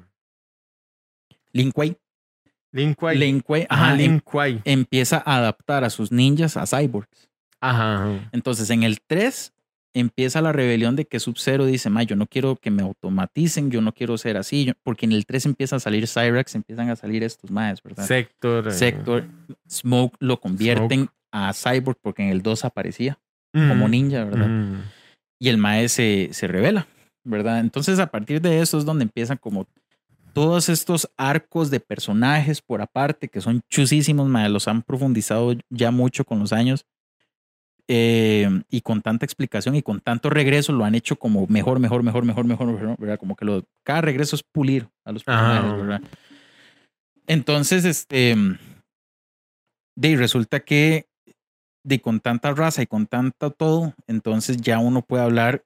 [1.56, 1.96] Lin Kuei.
[2.72, 3.16] Lin Kuei.
[3.16, 4.60] Lin Kuei, Ajá, em- Lin Kuei.
[4.64, 7.28] empieza a adaptar a sus ninjas a cyborgs.
[7.60, 8.28] Ajá.
[8.32, 9.52] Entonces, en el 3
[9.94, 13.80] empieza la rebelión de que Sub-Zero dice, ma, yo no quiero que me automaticen, yo
[13.80, 16.96] no quiero ser así, yo-", porque en el 3 empiezan a salir Cyrax, empiezan a
[16.96, 18.04] salir estos maes, ¿verdad?
[18.04, 18.68] Sector.
[18.68, 19.24] eh, Sector,
[19.70, 23.18] Smoke lo convierten a Cyborg porque en el 2 aparecía
[23.54, 24.48] como Ujú, ninja, ¿verdad?
[24.50, 24.82] ujú.
[25.40, 26.86] y el mae se, se revela,
[27.24, 27.60] ¿verdad?
[27.60, 29.66] Entonces a partir de eso es donde empiezan como
[30.36, 36.26] todos estos arcos de personajes por aparte que son chusísimos, los han profundizado ya mucho
[36.26, 36.84] con los años
[37.88, 42.02] eh, y con tanta explicación y con tanto regreso lo han hecho como mejor, mejor,
[42.02, 43.18] mejor, mejor, mejor, mejor, ¿verdad?
[43.18, 45.76] Como que lo, cada regreso es pulir a los personajes, Ajá.
[45.76, 46.02] ¿verdad?
[47.26, 48.36] Entonces, este,
[49.94, 51.06] de ahí resulta que
[51.82, 55.64] de con tanta raza y con tanto todo, entonces ya uno puede hablar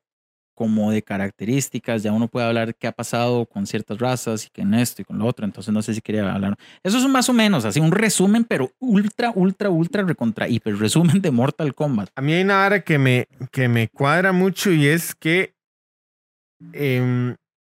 [0.61, 4.61] como de características, ya uno puede hablar qué ha pasado con ciertas razas y que
[4.61, 6.55] en esto y con lo otro, entonces no sé si quería hablar.
[6.83, 11.23] Eso es más o menos así un resumen, pero ultra, ultra, ultra recontra hiper resumen
[11.23, 12.11] de Mortal Kombat.
[12.15, 15.55] A mí hay una vara que me, que me cuadra mucho y es que,
[16.75, 17.37] em,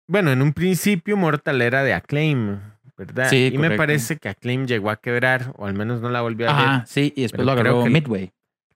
[0.07, 2.61] bueno, en un principio Mortal era de Acclaim,
[2.97, 3.29] ¿verdad?
[3.29, 6.49] Sí, y me parece que Acclaim llegó a quebrar, o al menos no la volvió
[6.49, 6.87] a ver.
[6.87, 8.31] sí, y después Pero lo agarró Midway.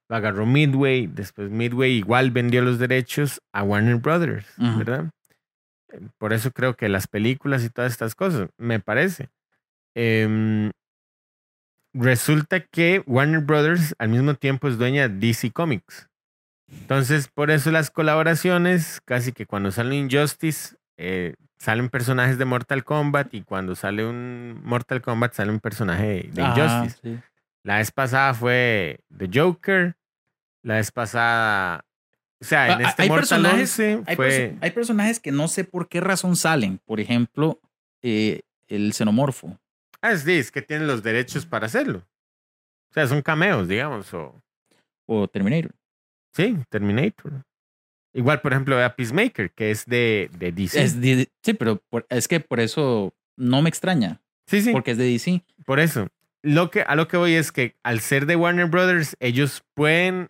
[0.07, 4.45] Lo agarró Midway, después Midway igual vendió los derechos a Warner Brothers.
[4.57, 5.09] ¿verdad?
[6.17, 9.29] Por eso creo que las películas y todas estas cosas, me parece.
[9.95, 10.71] Em,
[11.93, 16.09] resulta que Warner Brothers al mismo tiempo es dueña de DC Comics.
[16.67, 22.83] Entonces, por eso las colaboraciones, casi que cuando sale Injustice, eh, salen personajes de Mortal
[22.83, 26.99] Kombat y cuando sale un Mortal Kombat sale un personaje de Injustice.
[27.01, 27.19] sí.
[27.65, 29.95] La vez pasada fue The Joker.
[30.61, 31.83] La vez pasada.
[32.39, 34.27] O sea, en Ah, este hay Mortal personajes- 11 Hay, fue.
[34.29, 36.79] perso- hay personajes que no sé por qué razón salen.
[36.85, 37.59] Por ejemplo,
[38.03, 39.57] eh, el xenomorfo.
[40.01, 42.03] Ah, sí, es que tienen los derechos para hacerlo.
[42.91, 44.13] O sea, son cameos, digamos.
[44.13, 44.39] O,
[45.07, 45.71] o Terminator.
[46.33, 47.43] sí, Terminator.
[48.13, 50.81] Igual, por ejemplo, a Peacemaker, que es de, de DC.
[50.83, 54.91] Es de- sí, pero por- es que por eso no me extraña, sí, sí, porque
[54.91, 55.43] es de DC.
[55.65, 56.07] por eso.
[56.45, 60.29] Lo que, a lo que voy es que al ser de Warner Brothers, ellos pueden.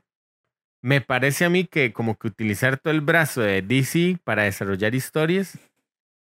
[0.81, 4.95] Me parece a mí que como que utilizar todo el brazo de DC para desarrollar
[4.95, 5.59] historias.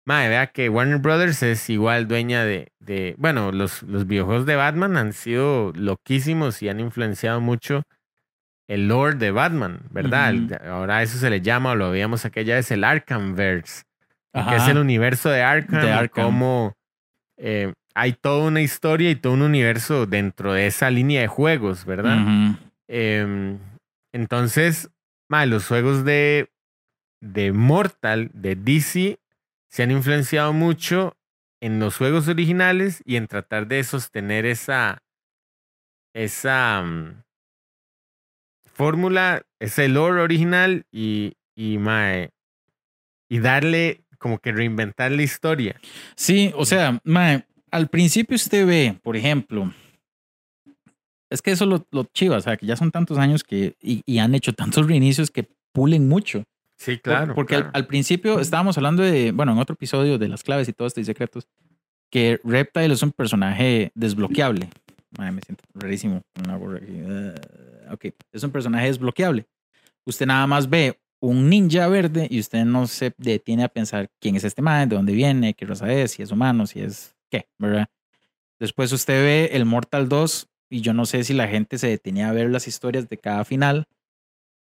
[0.03, 2.71] Madre, vea que Warner Brothers es igual dueña de.
[2.79, 7.83] de bueno, los, los videojuegos de Batman han sido loquísimos y han influenciado mucho
[8.67, 10.33] el lore de Batman, ¿verdad?
[10.67, 13.83] Ahora a eso se le llama, o lo veíamos aquella vez, el Arkhamverse,
[14.33, 16.25] que es el universo de Arkham, De y Arkham.
[16.25, 16.73] cómo
[17.37, 21.85] eh, hay toda una historia y todo un universo dentro de esa línea de juegos,
[21.85, 22.57] ¿verdad?
[22.87, 23.59] Em,
[24.11, 24.89] entonces,
[25.29, 26.51] ma, los juegos de,
[27.21, 29.19] de Mortal, de DC,
[29.69, 31.17] se han influenciado mucho
[31.61, 35.01] en los juegos originales y en tratar de sostener esa,
[36.13, 37.23] esa mm,
[38.65, 42.31] fórmula, ese lore original y, y, mae,
[43.29, 45.79] y darle como que reinventar la historia.
[46.15, 49.74] Sí, o sea, mae, al principio usted ve, por ejemplo,
[51.32, 54.03] es que eso lo, lo chiva, o sea, que ya son tantos años que y,
[54.05, 56.43] y han hecho tantos reinicios que pulen mucho.
[56.78, 57.34] Sí, claro.
[57.34, 57.76] porque al- claro.
[57.76, 60.99] Al, principio estábamos hablando de, bueno, en otro episodio de las claves y todo esto
[60.99, 61.47] y secretos,
[62.11, 64.69] que Reptile es un personaje desbloqueable.
[65.17, 66.93] Mae, me siento rarísimo con una gorra aquí.
[67.07, 69.47] Ah, ok, es un personaje desbloqueable.
[70.05, 74.36] Usted nada más ve un ninja verde y usted no se detiene a pensar quién
[74.36, 77.47] es este man, de dónde viene, qué raza es, si es humano, si es qué,
[77.57, 77.88] ¿verdad?
[78.59, 82.29] Después usted ve el Mortal 2 y yo no sé si la gente se detenía
[82.29, 83.88] a ver las historias de cada final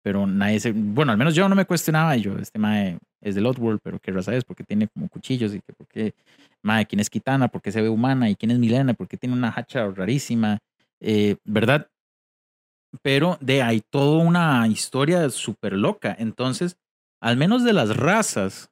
[0.02, 3.34] pero nadie se, bueno, al menos yo no me cuestionaba, y yo, este mae es
[3.34, 6.14] del Outworld, pero qué raza es, porque tiene como cuchillos y que porque,
[6.62, 9.52] mae, quién es Kitana, porque se ve humana, y quién es Milena, porque tiene una
[9.54, 10.60] hacha rarísima,
[11.00, 11.90] eh, ¿verdad?
[13.02, 16.78] Pero de hay toda una historia súper loca, entonces,
[17.20, 18.70] al menos de las razas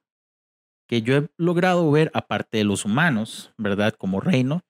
[0.87, 3.93] que yo he logrado ver, aparte de los humanos, ¿verdad?
[3.93, 4.63] Como reino,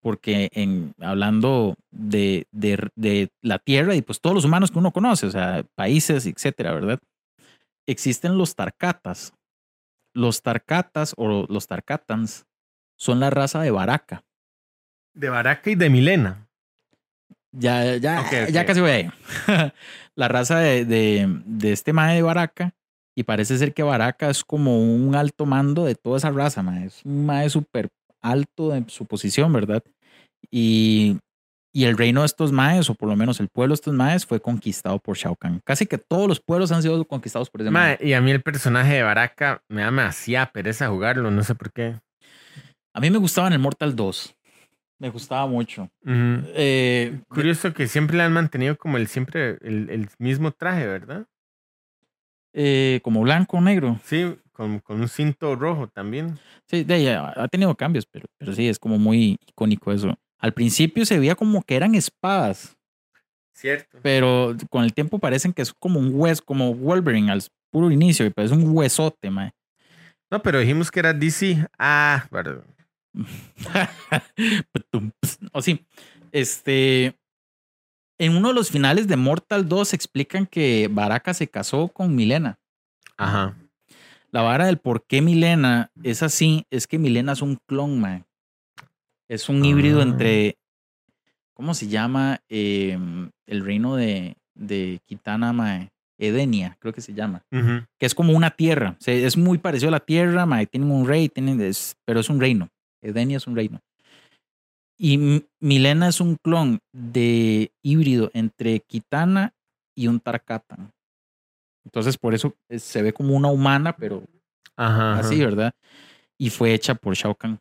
[0.00, 4.92] porque en, hablando de, de, de, la Tierra y pues todos los humanos que uno
[4.92, 6.98] conoce, o sea, países, etcétera, ¿verdad?
[7.86, 9.32] Existen los Tarkatas.
[10.14, 12.46] Los Tarkatas o los Tarkatans
[12.96, 14.24] son la raza de Baraka.
[15.14, 16.48] De Baraka y de Milena.
[17.52, 18.52] Ya, ya, okay, okay.
[18.52, 19.10] ya casi voy ahí.
[20.14, 22.74] la raza de, de, de este mae de Baraka.
[23.14, 26.86] Y parece ser que Baraka es como un alto mando de toda esa raza, mae.
[26.86, 27.88] Es un mae súper
[28.22, 29.82] alto en su posición, ¿verdad?
[30.50, 31.18] Y,
[31.74, 34.24] y, el reino de estos maes, o por lo menos el pueblo de estos maes,
[34.24, 35.60] fue conquistado por Shao Kahn.
[35.64, 37.98] Casi que todos los pueblos han sido conquistados por ese mae.
[37.98, 38.08] mae.
[38.08, 41.72] Y a mí el personaje de Baraka me da demasiada pereza jugarlo, no sé por
[41.72, 42.00] qué.
[42.94, 44.34] A mí me gustaba en el Mortal 2.
[44.98, 45.90] Me gustaba mucho.
[46.04, 46.44] Uh -huh.
[46.54, 51.26] eh, Curioso que siempre le han mantenido como el siempre el, el mismo traje, ¿verdad?
[52.52, 53.98] Eh, como blanco o negro.
[54.04, 56.38] Sí, con, con, un cinto rojo también.
[56.66, 60.14] Sí, de ella ha tenido cambios, pero, pero sí, es como muy icónico eso.
[60.38, 62.76] Al principio se veía como que eran espadas.
[63.52, 63.98] Cierto.
[64.02, 68.26] Pero con el tiempo parecen que es como un hueso, como Wolverine al puro inicio,
[68.26, 69.52] y parece un huesote, mae.
[70.30, 71.66] No, pero dijimos que era DC.
[71.78, 72.64] Ah, perdón.
[75.52, 75.86] o sí,
[76.32, 77.14] este.
[78.18, 82.58] En uno de los finales de Mortal 2 explican que Baraka se casó con Milena.
[83.16, 83.56] Ajá.
[84.30, 88.24] La vara del por qué Milena es así es que Milena es un clon, man.
[89.28, 90.04] Es un híbrido Ah.
[90.04, 90.56] entre.
[91.54, 92.40] ¿Cómo se llama?
[92.48, 92.98] Eh,
[93.46, 95.90] el reino de, de Kitana, mae.
[96.18, 97.42] Edenia, creo que se llama.
[97.50, 98.96] Que es como una tierra.
[98.98, 100.66] O sea, es muy parecido a la tierra, mae.
[100.66, 102.68] Tienen un rey, tienen, es- pero es un reino.
[103.02, 103.80] Edenia es un reino.
[105.04, 109.52] Y Milena es un clon de híbrido entre Kitana
[109.96, 110.92] y un Tarkatan.
[111.84, 114.22] Entonces, por eso eh, se ve como una humana, pero
[114.76, 115.14] Ajá.
[115.14, 115.20] ajá.
[115.20, 115.72] así, ¿verdad?
[116.38, 117.58] Y fue hecha por Shao Kahn.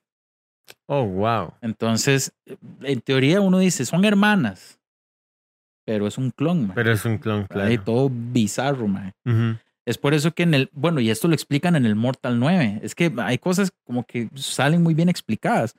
[0.86, 1.54] Oh, wow.
[1.62, 4.80] Entonces, eh, en teoría uno dice, son hermanas,
[5.84, 6.76] pero es un clon, mae.
[6.76, 7.84] Pero es un clon, claro.
[7.84, 8.86] Todo bizarro.
[8.86, 9.58] Ujú.
[9.88, 12.82] Es por eso que en el, bueno, y esto lo explican en el Mortal 9,
[12.84, 15.76] es que hay cosas como que salen muy bien explicadas.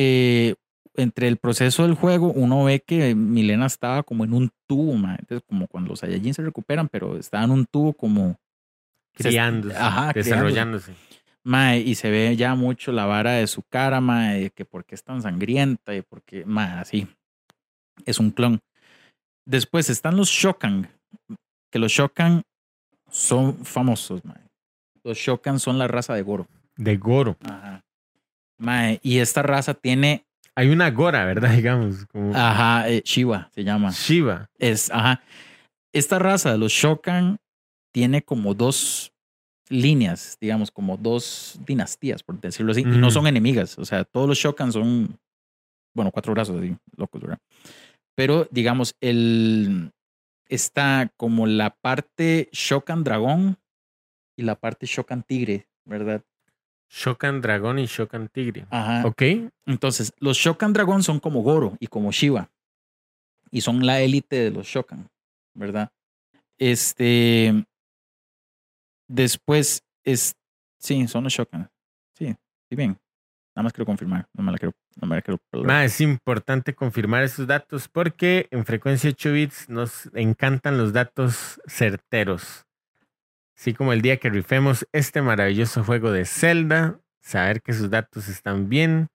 [0.00, 0.54] Eh,
[0.94, 4.92] entre el proceso del juego, uno ve que Milena estaba como en un tubo.
[4.94, 8.38] Entonces, como cuando los Saiyajin se recuperan, pero estaba en un tubo como...
[9.16, 9.76] se- Criándose.
[10.30, 10.94] Desarrollándose.
[11.44, 14.84] Mae, y se ve ya mucho la vara de su cara, mae, de que por
[14.84, 17.06] qué es tan sangrienta y por qué, mae, así.
[18.04, 18.60] Es un clon.
[19.46, 20.88] Después están los Shokan,
[21.72, 22.42] que los Shokan
[23.10, 24.42] son famosos, mae.
[25.04, 26.46] Los Shokan son la raza de Goro.
[26.76, 27.36] De Goro.
[27.48, 27.82] Ajá.
[28.58, 31.50] Mae, y esta raza tiene, Hay una Gora, ¿verdad?
[31.56, 32.06] Digamos.
[32.06, 33.90] Como ajá, eh, Shiva se llama.
[33.90, 34.48] Shiva.
[34.58, 35.22] Es, ajá.
[35.92, 37.38] Esta raza de los Shokan
[37.92, 39.12] tiene como dos
[39.70, 43.10] líneas, digamos, como dos dinastías, por decirlo así, y no Mm.
[43.10, 43.78] son enemigas.
[43.78, 45.18] O sea, todos los Shokan son,
[45.94, 47.38] bueno, cuatro brazos, así, locos, ¿verdad?
[48.16, 49.92] Pero, digamos, el,
[50.48, 53.58] está como la parte Shokan dragón
[54.36, 56.22] y la parte Shokan tigre, ¿verdad?
[56.88, 58.66] Shokan Dragón y Shokan Tigre.
[58.70, 59.06] Ajá.
[59.06, 59.22] Ok.
[59.66, 62.50] Entonces, los Shokan Dragón son como Goro y como Shiva.
[63.50, 65.08] Y son la élite de los Shokan,
[65.54, 65.90] ¿verdad?
[66.58, 67.64] Este.
[69.06, 70.34] Después es.
[70.78, 71.70] Sí, son los Shokan.
[72.14, 72.34] Sí,
[72.68, 72.98] sí, bien.
[73.54, 74.28] Nada más quiero confirmar.
[74.34, 74.72] No me la quiero.
[75.00, 75.40] No me la quiero.
[75.82, 82.67] Es importante confirmar esos datos porque en frecuencia 8 bits nos encantan los datos certeros.
[83.58, 88.28] Así como el día que rifemos este maravilloso juego de Zelda, saber que sus datos
[88.28, 89.08] están bien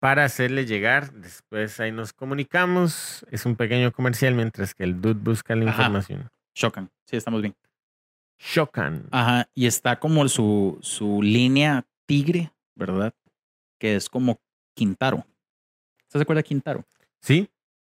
[0.00, 1.12] para hacerle llegar.
[1.12, 3.24] Después ahí nos comunicamos.
[3.30, 5.82] Es un pequeño comercial mientras que el dude busca la Ajá.
[5.82, 6.28] información.
[6.56, 6.90] Shokan.
[7.06, 7.54] Sí, estamos bien.
[8.40, 9.06] Shokan.
[9.12, 9.48] Ajá.
[9.54, 13.14] Y está como su, su línea tigre, ¿verdad?
[13.78, 14.40] Que es como
[14.74, 15.18] Quintaro.
[16.02, 16.84] ¿Usted se acuerda de Quintaro?
[17.22, 17.48] ¿Sí?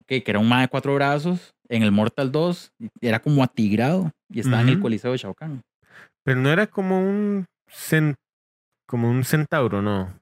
[0.08, 4.12] Que, que era un mae de cuatro brazos en el Mortal 2, era como atigrado
[4.30, 4.80] y estaba en el.
[4.80, 5.62] Coliseo de Shao Kahn.
[6.24, 8.16] Pero no era como un cen-
[8.88, 10.14] como un centauro, no.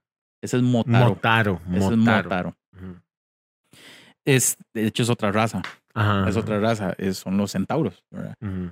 [0.42, 1.10] Ese es Motaro.
[1.10, 1.62] Motaro.
[1.72, 2.24] Ese es Motaro.
[2.24, 2.56] Motaro.
[2.74, 3.00] Ujú.
[4.26, 5.62] Es, de hecho, es otra raza.
[5.94, 6.28] Ajá.
[6.28, 6.94] Es otra raza.
[6.98, 8.04] es- son los centauros.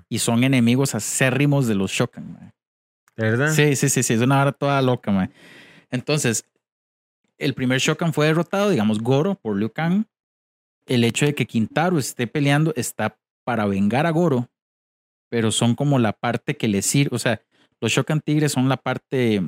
[0.09, 2.33] Y son enemigos acérrimos de los Shokan.
[2.33, 2.51] mae.
[3.15, 3.51] ¿De verdad?
[3.51, 4.13] Sí, sí, sí, sí.
[4.15, 5.29] Es una vara toda loca, mae.
[5.91, 6.45] Entonces,
[7.37, 10.05] el primer Shokan fue derrotado, digamos, Goro por Liu Kang.
[10.85, 14.49] El hecho de que Quintaro esté peleando está para vengar a Goro,
[15.29, 17.41] pero son como la parte que le sirve, o sea,
[17.81, 19.41] los Shokan Tigres son la parte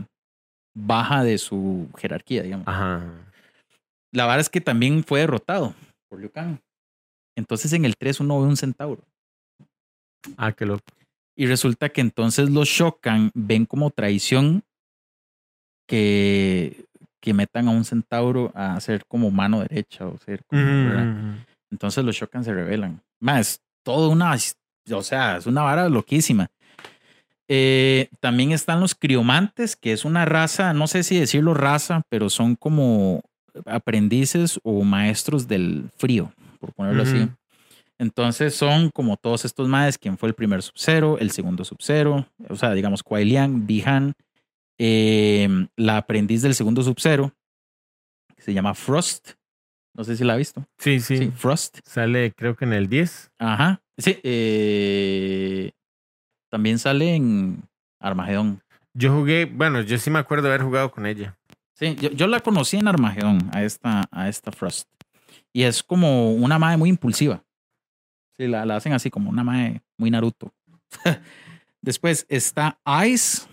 [0.75, 2.67] baja de su jerarquía, digamos.
[2.67, 3.03] Ajá.
[4.11, 5.73] La verdad es que también fue derrotado
[6.09, 6.59] por Liu Kang.
[7.37, 9.03] Entonces en el 3 uno ve un centauro.
[10.37, 10.83] Ah, qué loco.
[11.37, 14.63] Y resulta que entonces los Shokan ven como traición
[15.87, 16.85] que,
[17.25, 20.61] que metan a un centauro a ser como mano derecha o ser como.
[21.71, 23.01] Entonces los Shokan se rebelan.
[23.19, 24.35] Más, todo una,
[24.91, 26.49] o sea, es una vara loquísima.
[27.47, 32.29] Eh, también están los criomantes, que es una raza, no sé si decirlo raza, pero
[32.29, 33.21] son como
[33.65, 37.27] aprendices o maestros del frío, por ponerlo así.
[37.97, 42.55] Entonces son como todos estos maes, quien fue el primer Sub-Zero, el segundo Sub-Zero, o
[42.55, 44.13] sea, digamos Kuai Liang, Bihan,
[44.77, 47.33] eh, la aprendiz del segundo Sub-Zero,
[48.35, 49.31] que se llama Frost.
[49.93, 50.65] No sé si la ha visto.
[50.77, 51.79] Sí, sí, Sí, Frost.
[51.85, 53.31] Sale creo que en el 10.
[53.39, 53.81] Ajá.
[53.97, 54.19] Sí.
[54.23, 55.71] eh,
[56.51, 57.63] también sale en
[57.99, 58.61] Armagedón.
[58.93, 61.37] Yo jugué, bueno, yo sí me acuerdo haber jugado con ella.
[61.73, 64.87] Sí, yo, yo la conocí en Armagedón, a esta, a esta Frost.
[65.53, 67.43] Y es como una mae muy impulsiva.
[68.37, 70.53] Sí, la, la hacen así como una mae muy Naruto.
[71.81, 73.47] Después está Ice,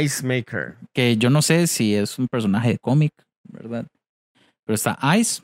[0.00, 0.76] Ice Maker.
[0.92, 3.12] que yo no sé si es un personaje de cómic,
[3.44, 3.86] ¿verdad?
[4.64, 5.42] Pero está Ice.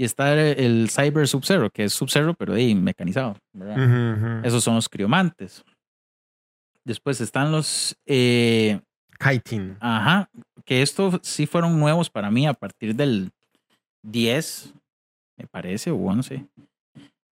[0.00, 4.46] Y está el, Cyber Sub-Zero, que es Sub-Zero, pero ahí mecanizado, ¿verdad?
[4.46, 5.64] Esos son los criomantes.
[6.84, 7.96] Después están los.
[8.06, 8.80] eh,
[9.18, 9.76] Kiting.
[9.80, 10.30] ajá.
[10.64, 13.32] Que estos sí fueron nuevos para mí a partir del
[14.02, 14.74] 10,
[15.36, 16.46] me parece, o 11.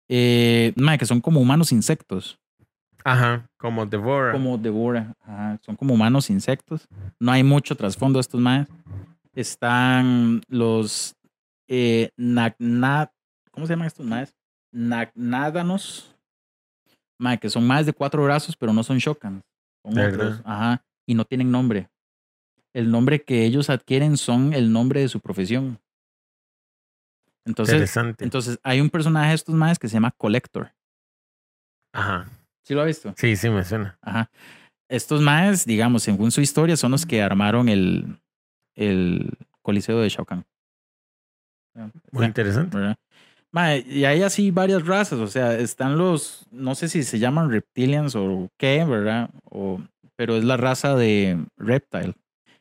[0.09, 2.38] Eh, que son como humanos insectos.
[3.03, 4.31] Ajá, como Devora.
[4.33, 5.15] Como devora.
[5.21, 6.87] Ajá, son como humanos insectos.
[7.19, 8.67] No hay mucho trasfondo estos más.
[9.33, 11.15] Están los.
[11.67, 13.11] Eh, Nagnat-
[13.51, 14.35] ¿Cómo se llaman estos más?
[14.71, 16.15] Nagnádanos.
[17.41, 19.43] Que son más de cuatro brazos, pero no son Shokan.
[19.83, 20.17] Son ¿De otros.
[20.17, 20.41] verdad?
[20.45, 20.83] Ajá.
[21.05, 21.89] Y no tienen nombre.
[22.73, 25.79] El nombre que ellos adquieren son el nombre de su profesión.
[27.45, 28.23] Entonces, Interesante.
[28.23, 30.71] entonces hay un personaje de estos más que se llama Collector.
[31.93, 32.29] Ajá.
[32.69, 33.11] ¿Sí lo ha visto?
[33.17, 33.97] Sí, sí, me suena.
[33.99, 34.29] Ajá.
[34.87, 38.19] Estos maes, digamos, según su historia, son los que armaron el,
[38.75, 39.31] el
[39.63, 40.45] Coliseo de Shao Kahn.
[42.11, 42.77] Muy interesante.
[43.87, 48.15] y hay así varias razas, o sea, están los, no sé si se llaman reptilians
[48.15, 49.31] o qué, ¿verdad?
[49.45, 49.81] O,
[50.15, 52.13] pero es la raza de Reptile,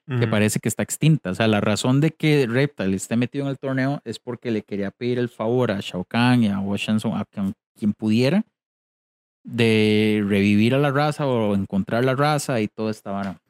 [0.07, 1.33] que parece que está extinta.
[1.33, 4.63] O sea, la razón de que Reptile esté metido en el torneo es porque le
[4.63, 8.47] quería pedir el favor a Shao Kahn y a Wo Shensun, a quien, quien pudiera,
[9.49, 13.41] de revivir a la raza o encontrar la raza y toda esta vara.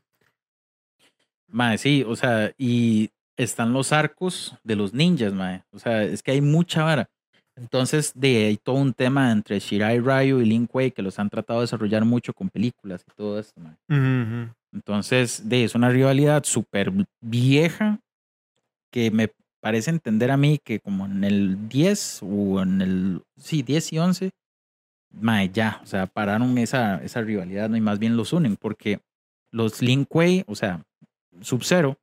[1.49, 5.65] Mae, sí, o sea, y están los arcos de los ninjas, mae.
[5.73, 7.09] O sea, es que hay mucha vara.
[7.57, 11.29] Entonces, de hay todo un tema entre Shirai Ryu y Lin Kuei que los han
[11.29, 14.53] tratado de desarrollar mucho con películas y todo esto, mae.
[14.73, 17.99] Entonces, de, es una rivalidad súper vieja
[18.93, 23.63] que me parece entender a mí que como en el 10 o en el, sí,
[23.63, 24.31] 10 y 11,
[25.21, 27.77] mae, ya, o sea, pararon esa, esa rivalidad ¿no?
[27.77, 29.01] y más bien los unen porque
[29.51, 30.85] los Lin Kuei, o sea,
[31.41, 31.97] Sub-Zero,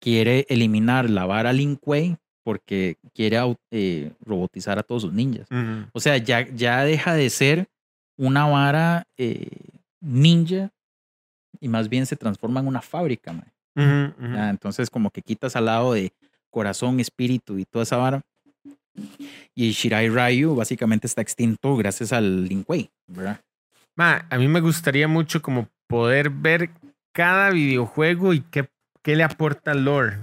[0.00, 3.38] quiere eliminar la vara Lin Kuei porque quiere
[3.72, 5.48] eh, robotizar a todos sus ninjas.
[5.92, 7.68] O sea, ya, ya deja de ser
[8.16, 9.48] una vara eh,
[10.00, 10.70] ninja
[11.60, 13.32] y más bien se transforma en una fábrica.
[13.32, 13.52] mae.
[13.74, 16.12] Ya, entonces, como que quitas al lado de
[16.50, 18.22] corazón, espíritu y toda esa vara.
[19.54, 23.40] Y Shirai Ryu básicamente está extinto gracias al Lin Kuei, ¿verdad?
[23.94, 26.70] Ma, a mí me gustaría mucho como poder ver
[27.12, 28.68] cada videojuego y qué,
[29.02, 30.18] qué le aporta al lore.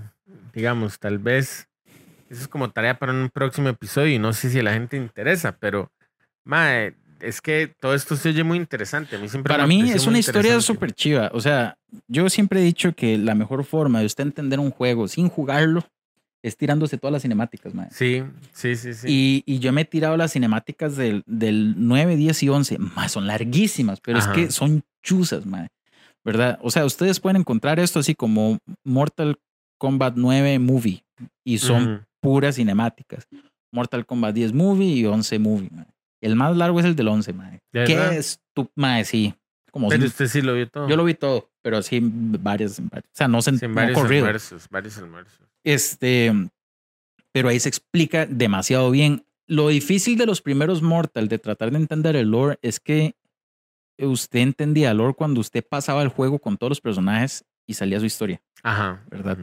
[0.53, 1.67] Digamos, tal vez
[2.29, 4.97] eso es como tarea para un próximo episodio y no sé si a la gente
[4.97, 5.91] interesa, pero
[6.43, 6.91] ma,
[7.23, 9.15] es que todo esto se oye muy interesante.
[9.15, 11.31] A mí siempre Para mí es una historia súper chiva.
[11.33, 15.07] O sea, yo siempre he dicho que la mejor forma de usted entender un juego
[15.07, 15.85] sin jugarlo
[16.43, 17.87] es tirándose todas las cinemáticas, mae.
[17.91, 19.07] Sí, sí, sí, sí.
[19.09, 22.77] Y, y yo me he tirado las cinemáticas del, del 9, 10 y 11.
[22.79, 24.31] Mae, son larguísimas, pero Ajá.
[24.31, 25.69] es que son chuzas, mae.
[26.25, 26.59] ¿Verdad?
[26.61, 29.37] O sea, ustedes pueden encontrar esto así como Mortal
[29.77, 31.03] Kombat 9 Movie
[31.45, 33.27] y son puras cinemáticas.
[33.73, 35.85] Mortal Kombat 10 Movie y 11 Movie, mae.
[36.21, 37.59] El más largo es el del 11, mae.
[37.73, 39.03] ¿De ¿Qué es tu, mae?
[39.05, 39.33] Sí.
[39.71, 40.87] Como Pero si- usted sí lo vio todo.
[40.87, 43.97] yo lo vi todo, pero sí varias, varias- o sea, no se Sí, no varios
[43.99, 44.25] corrido.
[44.25, 45.47] almuerzos, varios almuerzos.
[45.63, 46.31] Este,
[47.31, 49.25] pero ahí se explica demasiado bien.
[49.47, 53.15] Lo difícil de los primeros Mortal de tratar de entender el lore es que
[53.97, 57.99] usted entendía el lore cuando usted pasaba el juego con todos los personajes y salía
[57.99, 59.03] su historia, Ajá.
[59.09, 59.37] ¿Verdad?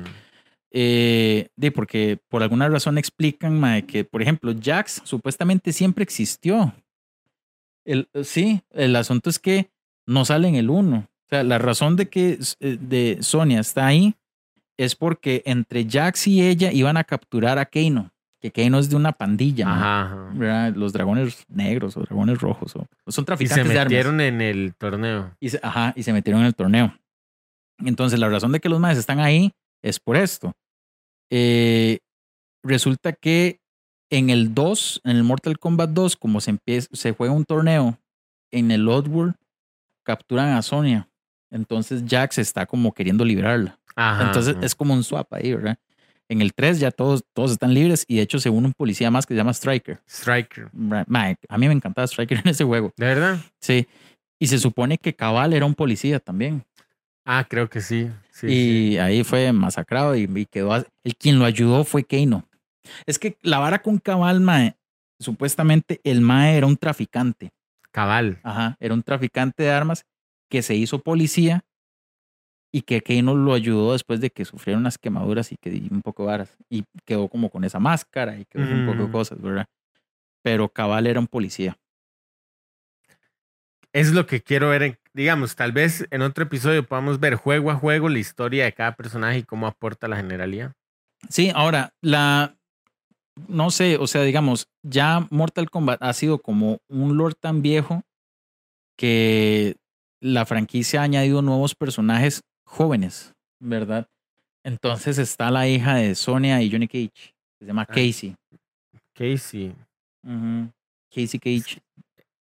[0.73, 6.75] Eh, de porque por alguna razón explican mae, que, por ejemplo, Jax supuestamente siempre existió.
[7.85, 9.71] El, sí, el asunto es que
[10.07, 10.97] no sale en el 1.
[10.97, 14.14] O sea, la razón de que eh, de Sonia está ahí
[14.85, 18.11] es porque entre Jax y ella iban a capturar a Keino.
[18.41, 20.33] Que Keino es de una pandilla.
[20.74, 22.74] Los dragones negros o dragones rojos.
[22.74, 23.93] O, son Y traficantes se de armas.
[23.93, 25.37] metieron en el torneo.
[25.39, 26.97] Y se, ajá, y se metieron en el torneo.
[27.85, 29.53] Entonces, la razón de que los maes están ahí
[29.83, 30.55] es por esto.
[31.31, 31.99] Eh,
[32.62, 33.61] resulta que
[34.11, 37.99] en el 2, en el Mortal Kombat 2, como se, empieza, se juega un torneo
[38.51, 39.35] en el Oddworld,
[40.05, 41.09] capturan a Sonia.
[41.51, 43.80] Entonces, Jax está como queriendo liberarla.
[43.97, 44.26] Ajá.
[44.26, 44.66] Entonces, ajá.
[44.66, 45.78] es como un swap ahí, ¿verdad?
[46.28, 49.11] En el 3 ya todos, todos están libres y de hecho se une un policía
[49.11, 50.01] más que se llama Striker.
[50.09, 50.70] Striker.
[51.49, 52.93] A mí me encantaba Striker en ese juego.
[52.97, 53.38] ¿De verdad?
[53.61, 53.88] Sí.
[54.38, 56.64] Y se supone que Cabal era un policía también.
[57.24, 58.11] Ah, creo que sí.
[58.30, 58.99] sí, y sí.
[58.99, 60.74] ahí fue masacrado y, y quedó.
[60.76, 62.49] El quien lo ayudó fue Keino.
[63.07, 64.76] Es que la vara con Cabal, mae,
[65.18, 67.53] supuestamente el mae era un traficante.
[67.93, 68.38] Cabal.
[68.43, 70.07] Ajá, era un traficante de armas
[70.49, 71.64] que se hizo policía
[72.73, 76.03] y que Keino lo ayudó después de que sufrieron unas quemaduras y que di un
[76.03, 76.55] poco varas.
[76.68, 79.12] Y quedó como con esa máscara y quedó con un poco de Mm.
[79.12, 79.66] cosas, ¿verdad?
[80.43, 81.77] Pero Cabal era un policía.
[83.93, 84.83] Es lo que quiero ver.
[84.83, 88.73] en- digamos, tal vez en otro episodio podamos ver juego a juego la historia de
[88.73, 90.73] cada personaje y cómo aporta la generalidad.
[91.29, 92.55] Sí, ahora, la.
[93.49, 98.03] No sé, o sea, digamos, ya Mortal Kombat ha sido como un lore tan viejo
[98.97, 99.77] que
[100.21, 104.07] la franquicia ha añadido nuevos personajes jóvenes, ¿verdad?
[104.64, 107.11] Entonces está la hija de Sonia y Johnny Cage,
[107.59, 107.93] que se llama Ah.
[107.93, 108.35] Casey.
[109.14, 109.75] Casey.
[111.14, 111.81] Casey Cage,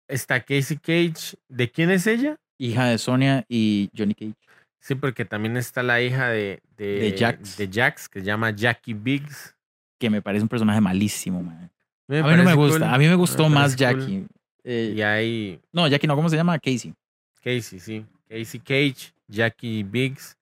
[0.09, 1.37] Está Casey Cage.
[1.49, 2.37] ¿De quién es ella?
[2.61, 4.35] hija de Sonia y Johnny Cage.
[4.81, 7.57] Sí, porque también está la hija de, de, De Jax.
[7.57, 9.55] de Jax, que se llama Jackie Biggs.
[10.01, 11.71] Que me parece un personaje malísimo, man.
[12.09, 12.79] Me A mí no me gusta.
[12.81, 12.95] cool.
[12.95, 13.79] A mí me gustó Me más cool.
[13.79, 14.27] Jackie.
[14.65, 16.59] Eh, Y hay No, Jackie no, ¿cómo se llama?
[16.59, 16.95] Casey.
[17.43, 18.05] Casey, sí.
[18.29, 20.37] Casey Cage, Jackie Biggs.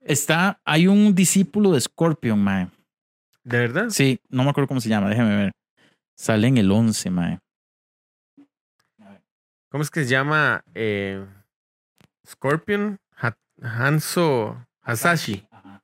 [0.00, 2.70] Está, hay un discípulo de Scorpion, man.
[3.42, 3.88] ¿De verdad?
[3.90, 5.52] Sí, no me acuerdo cómo se llama, déjeme ver.
[6.16, 7.38] Sale en el 11, mae.
[9.70, 10.62] ¿Cómo es que se llama?
[10.74, 11.24] Eh,
[12.26, 15.46] Scorpion Ha- Hanzo Hasashi.
[15.50, 15.82] Ajá.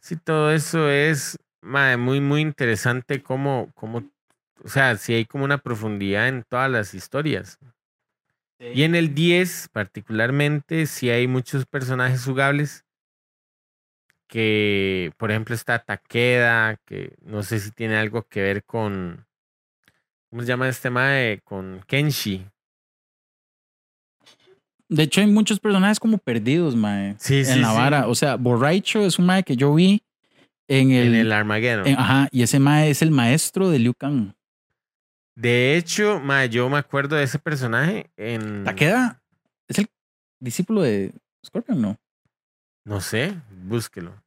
[0.00, 4.04] Sí, todo eso es mae, muy, muy interesante como, como,
[4.64, 7.58] o sea, sí hay como una profundidad en todas las historias.
[8.58, 12.84] Y en el 10, particularmente, sí hay muchos personajes jugables
[14.28, 19.26] que, por ejemplo, está Takeda, que no sé si tiene algo que ver con,
[20.30, 21.40] ¿cómo se llama este mae?
[21.44, 22.46] Con Kenshi.
[24.88, 27.16] De hecho, hay muchos personajes como perdidos, mae.
[27.18, 27.76] Sí, sí, en la sí.
[27.76, 28.08] vara.
[28.08, 30.02] O sea, Borracho es un mae que yo vi
[30.68, 31.08] en el.
[31.08, 31.86] En el Armageddon.
[31.86, 34.32] en- ajá, y ese mae es el maestro de Liu Kang.
[35.36, 38.64] De hecho, mae, yo me acuerdo de ese personaje en...
[38.64, 39.22] Takeda
[39.68, 39.90] es el
[40.40, 41.12] discípulo de
[41.44, 41.98] Scorpion, ¿no?
[42.84, 44.22] No sé, búsquelo.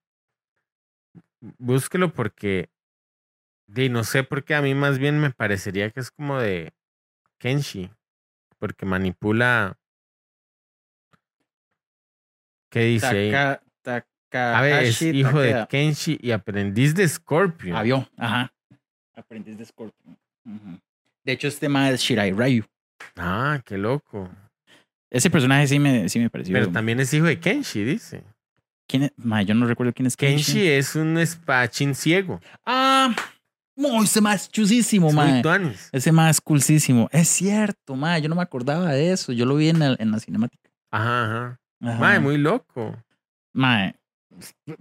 [1.57, 2.69] Búsquelo porque.
[3.67, 6.73] De, no sé por qué a mí más bien me parecería que es como de
[7.39, 7.89] Kenshi.
[8.57, 9.77] Porque manipula.
[12.69, 13.31] ¿Qué dice ahí?
[13.81, 15.65] Taka, A ver, es hijo de.
[15.69, 17.77] Kenshi y aprendiz de Scorpion.
[17.77, 18.53] Avión, ajá.
[19.15, 20.17] Aprendiz de Scorpion.
[21.29, 22.63] De hecho, este mae es Shirai Ryu.
[23.15, 24.27] Ah, qué loco.
[25.11, 26.53] Ese personaje sí me, sí me pareció.
[26.53, 28.23] Pero también es hijo de Kenshi, dice.
[28.87, 29.11] ¿Quién es?
[29.15, 30.43] Mae, yo no recuerdo quién es Kenshi.
[30.53, 32.41] Kenshi es un espadachín ciego.
[32.65, 33.15] Ah,
[33.75, 35.89] no, ese es chusísimo, Es muy tuanis.
[35.91, 37.07] Ese es coolísimo.
[37.11, 38.23] Es cierto, mae.
[38.23, 39.31] Yo no me acordaba de eso.
[39.31, 40.67] Yo lo vi en, el- en la cinemática.
[40.89, 41.59] Ajá, ajá.
[41.83, 41.99] Ajá.
[41.99, 42.97] Mae, muy loco.
[43.53, 43.93] Mae,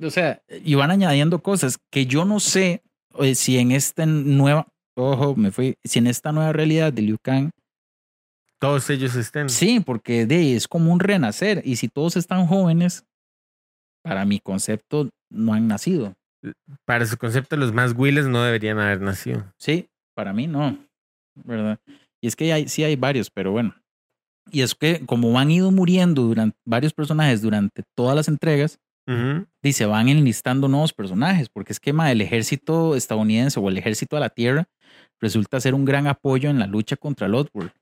[0.03, 2.83] O sea, y van añadiendo cosas que yo no sé
[3.19, 4.67] eh, si en esta nueva.
[4.99, 5.77] Ojo, me fui.
[5.85, 7.51] Si en esta nueva realidad de Liu Kang.
[8.59, 9.49] Todos ellos estén.
[9.49, 11.63] Sí, porque de, es como un renacer.
[11.65, 13.05] Y si todos están jóvenes,
[14.03, 16.15] para mi concepto, no han nacido.
[16.85, 19.45] Para su concepto, los más Willes no deberían haber nacido.
[19.57, 20.77] Sí, para mí no,
[21.37, 21.79] ¿verdad?
[22.21, 23.77] Y es que hay, sí hay varios, pero bueno.
[24.51, 28.81] Y es que como han ido muriendo durante varios personajes durante todas las entregas,
[29.63, 33.79] y se van enlistando nuevos personajes, porque es que ma, el ejército estadounidense o el
[33.79, 34.69] ejército de la Tierra
[35.21, 37.33] resulta ser un gran apoyo en la lucha contra el.
[37.53, 37.73] Porque,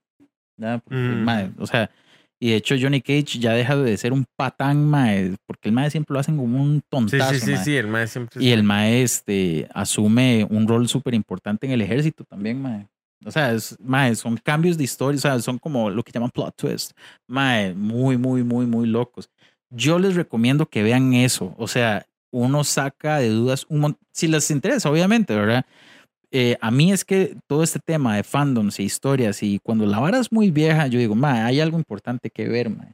[0.89, 1.61] Mm.
[1.61, 1.89] o sea,
[2.39, 5.07] y de hecho Johnny Cage ya deja de ser un patán, ma,
[5.45, 7.33] porque el mae siempre lo hacen como un Sí, tontazo.
[7.33, 7.63] sí, sí, ma.
[7.63, 8.43] sí, el mae siempre.
[8.43, 12.87] Y el mae este, asume un rol súper importante en el ejército también, mae.
[13.25, 16.29] O sea, es, mae, son cambios de historia, o sea, son como lo que llaman
[16.29, 16.91] plot twist.
[17.27, 19.29] Mae, muy, muy, muy, muy locos.
[19.69, 21.53] yo les recomiendo que vean eso.
[21.57, 25.65] O sea, uno saca de dudas un montón, si les interesa, obviamente, ¿verdad?
[26.31, 29.99] Eh, a mí es que todo este tema de fandoms e historias y cuando la
[29.99, 32.87] vara es muy vieja, yo digo, ma, hay algo importante que ver, ma.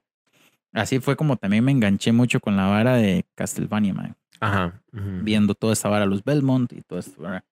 [0.72, 4.16] Así fue como también me enganché mucho con la vara de Castlevania, ma.
[4.40, 4.82] Ajá.
[4.92, 5.20] ujú.
[5.24, 7.44] Viendo toda esta vara, los Belmont y todo esto, ¿verdad?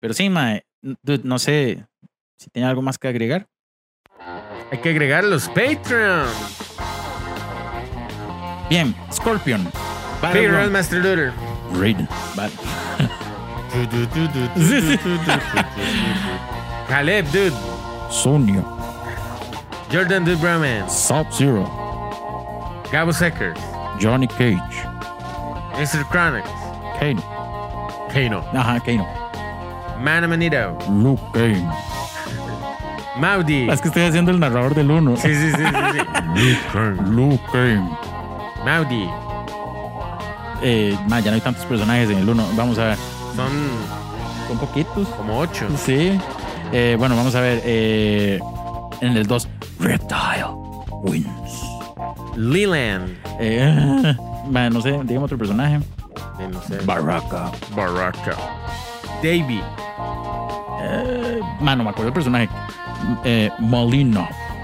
[0.00, 0.60] Pero sí, ma,
[1.02, 1.86] dude, no sé
[2.36, 3.46] si tiene algo más que agregar.
[4.70, 6.26] Hay que agregar los Patreon.
[8.68, 9.66] Bien, Scorpion.
[10.22, 11.32] Roll Master Looter.
[11.78, 12.08] Raiden.
[12.34, 12.50] Bat-
[16.88, 17.52] Caleb, dude.
[18.08, 18.62] Sonya.
[19.90, 20.90] Jordan, dude, Bromance.
[20.90, 21.64] Sub-Zero.
[22.92, 23.58] Gabo Seckers.
[24.00, 24.86] Johnny Cage.
[25.74, 26.04] Mr.
[26.08, 26.46] Chronix.
[27.00, 27.20] Kane.
[28.12, 28.44] Kano.
[28.54, 29.04] Ajá, Kano.
[30.00, 30.78] Mana Manito.
[30.88, 31.66] Luke Kane.
[33.16, 33.68] Maudi.
[33.68, 35.16] Es que estoy haciendo el narrador del uno.
[35.16, 35.64] Sí, sí, sí, sí,
[36.36, 36.56] sí.
[37.10, 37.90] Luke Kane.
[38.64, 39.08] Maudi.
[40.62, 42.46] Eh, ya no hay tantos personajes en el uno.
[42.54, 42.98] Vamos a ver.
[43.36, 43.50] Son
[44.48, 45.08] Son poquitos.
[45.16, 45.66] como ocho.
[45.76, 46.18] Sí.
[46.72, 47.60] Eh, bueno, vamos a ver.
[47.64, 48.38] eh,
[49.00, 49.48] en el 2,
[49.80, 50.46] Reptile
[51.02, 51.62] wins.
[52.36, 53.16] Leland.
[53.40, 54.14] Eh,
[54.70, 55.76] no sé, dígame otro personaje.
[55.76, 56.78] Eh, no sé.
[56.84, 57.50] Baraka.
[57.76, 58.36] Baraka.
[59.22, 59.60] Davey.
[60.82, 62.48] Eh, ma, no me acuerdo el personaje.
[63.24, 63.50] Eh,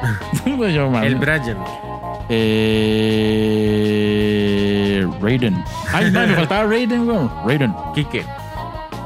[0.91, 1.57] ma, El Brian.
[3.71, 5.63] eh, Raiden.
[5.93, 7.31] Ay, ma, me faltaba Raiden, weón.
[7.47, 7.75] Raiden.
[7.95, 8.25] Kike.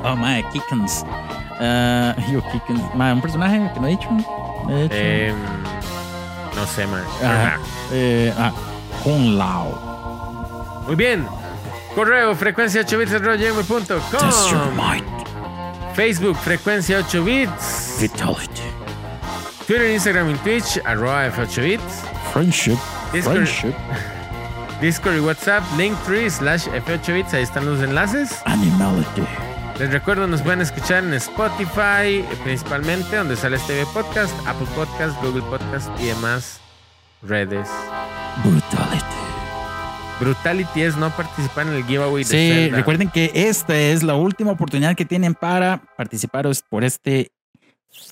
[0.05, 1.05] Oh, ma, Kikens.
[1.61, 2.83] Eh, yo, Kikens.
[2.95, 4.11] Ma, un personaje que no he dicho.
[4.11, 4.95] No he dicho.
[4.95, 5.37] Em,
[6.55, 7.03] no sé, man.
[7.23, 7.59] Ajá.
[7.91, 8.53] Eh, ah,
[9.03, 10.83] Kung Lao.
[10.87, 11.27] Muy bien.
[11.95, 13.13] Correo frecuencia 8 bits.
[15.95, 17.97] Facebook frecuencia 8 bits.
[18.01, 18.63] Vitality.
[19.67, 22.03] Twitter, Instagram y Twitch arroba F8 bits.
[22.33, 22.79] Friendship.
[23.13, 23.47] Discord.
[23.47, 23.75] Friendship.
[24.81, 27.35] Discord y WhatsApp Linktree slash F8 bits.
[27.35, 28.43] Ahí están los enlaces.
[28.45, 29.23] Animality.
[29.79, 35.43] Les recuerdo, nos pueden escuchar en Spotify, principalmente, donde sale este podcast, Apple Podcast, Google
[35.43, 36.61] Podcast y demás
[37.23, 37.69] redes.
[38.45, 39.05] Brutality.
[40.21, 42.77] Brutality es no participar en el giveaway de Sí, Zelda.
[42.77, 47.33] recuerden que esta es la última oportunidad que tienen para participar por este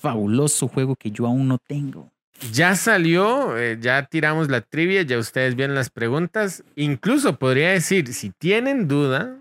[0.01, 2.11] fabuloso juego que yo aún no tengo.
[2.51, 6.61] Ya salió, eh, ya tiramos la trivia, ya ustedes vieron las preguntas.
[6.75, 9.39] Incluso podría decir, si tienen duda,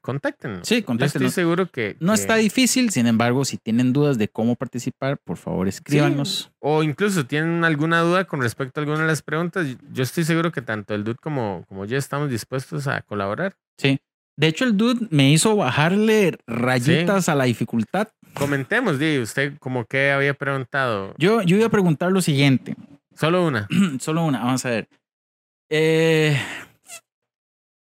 [0.00, 0.66] contáctenos.
[0.66, 1.34] Sí, Yo estoy contáctenos.
[1.34, 1.96] seguro que...
[2.00, 6.50] No que- está difícil, sin embargo, si tienen dudas de cómo participar, por favor escríbanos.
[6.60, 10.52] O incluso tienen alguna duda con respecto a alguna de las preguntas, yo estoy seguro
[10.52, 13.54] que tanto el Dude como, como yo estamos dispuestos a colaborar.
[13.76, 13.98] Sí.
[14.36, 18.06] De hecho, el dude me hizo bajarle rayitas a la dificultad.
[18.34, 21.12] Comentemos, di, usted como que había preguntado.
[21.18, 22.76] Yo, yo iba a preguntar lo siguiente.
[23.16, 23.66] Solo una.
[23.98, 24.88] Solo una, vamos a ver.
[25.70, 26.36] Eh,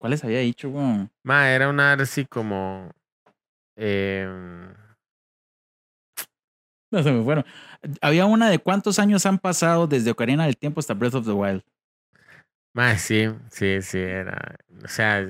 [0.01, 1.11] ¿Cuáles había dicho, weón?
[1.23, 2.91] Ma, era una así como...
[3.77, 4.73] em,
[6.91, 7.45] No se me fueron.
[8.01, 11.33] Había una de cuántos años han pasado desde Ocarina del Tiempo hasta Breath of the
[11.33, 11.63] Wild.
[12.75, 14.57] ma, sí, sí, sí, era...
[14.83, 15.25] O sea,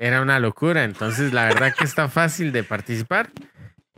[0.00, 0.82] era una locura.
[0.82, 3.30] Entonces, la verdad que está fácil de participar.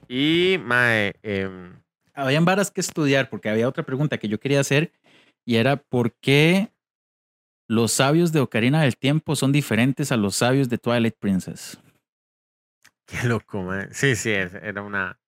[0.06, 1.80] Y, ma, eh, em,
[2.12, 4.92] Habían varas que estudiar porque había otra pregunta que yo quería hacer
[5.46, 6.73] y era ¿por qué
[7.68, 11.78] los sabios de Ocarina del Tiempo son diferentes a los sabios de Twilight Princess?
[13.06, 13.88] qué loco, ma.
[13.92, 15.18] Sí, sí, es- era una...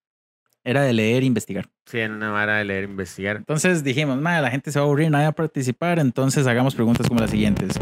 [0.65, 1.69] Era de leer e investigar.
[1.85, 3.37] Sí, era una vara de leer, investigar.
[3.37, 6.75] Entonces dijimos, "Ma, la gente se va a aburrir, nadie va a participar, entonces hagamos
[6.75, 7.79] preguntas como las siguientes.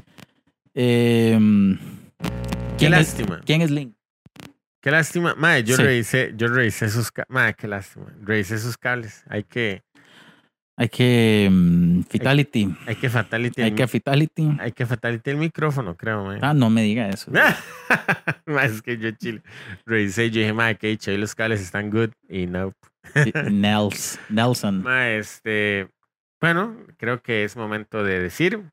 [0.74, 3.40] Em, Qué ¿quién, es, lástima.
[3.46, 3.94] ¿Quién es Link?
[4.82, 5.34] Qué lástima.
[5.34, 5.82] Mae, yo Sí.
[5.82, 7.30] revisé, yo revisé sus cables.
[7.30, 8.12] Mae, qué lástima.
[8.20, 9.24] Revisé sus cables.
[9.28, 9.82] Hay que,
[10.76, 12.74] Hay que mm, Fatality.
[12.86, 13.62] hay que fatality.
[13.62, 14.56] Hay que Fatality.
[14.58, 16.40] hay que fatality el micrófono, creo, mae.
[16.42, 17.30] Ah, no me diga eso.
[18.62, 19.42] Es que yo chile.
[19.86, 22.10] Revisé yo dije, mae, que dicho, ahí los cables están good.
[22.28, 22.72] Y no.
[23.50, 24.82] Nels, Nelson.
[24.82, 25.88] Mae, este.
[26.40, 28.64] Bueno, creo que es momento de decir.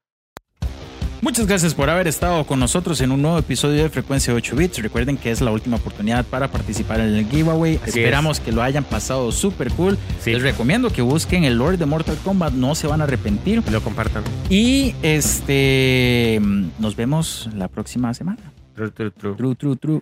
[1.22, 4.82] Muchas gracias por haber estado con nosotros en un nuevo episodio de Frecuencia 8 Bits.
[4.82, 7.80] Recuerden que es la última oportunidad para participar en el giveaway.
[7.84, 10.00] Así Esperamos que lo hayan pasado súper cool.
[10.20, 13.62] Sí, Les recomiendo que busquen el Lord de Mortal Kombat, no se van a arrepentir.
[13.72, 14.24] lo compartan.
[14.50, 16.42] Y este
[16.80, 18.40] nos vemos la próxima semana.
[18.74, 19.36] True, true, true.
[19.36, 20.02] True, true, true.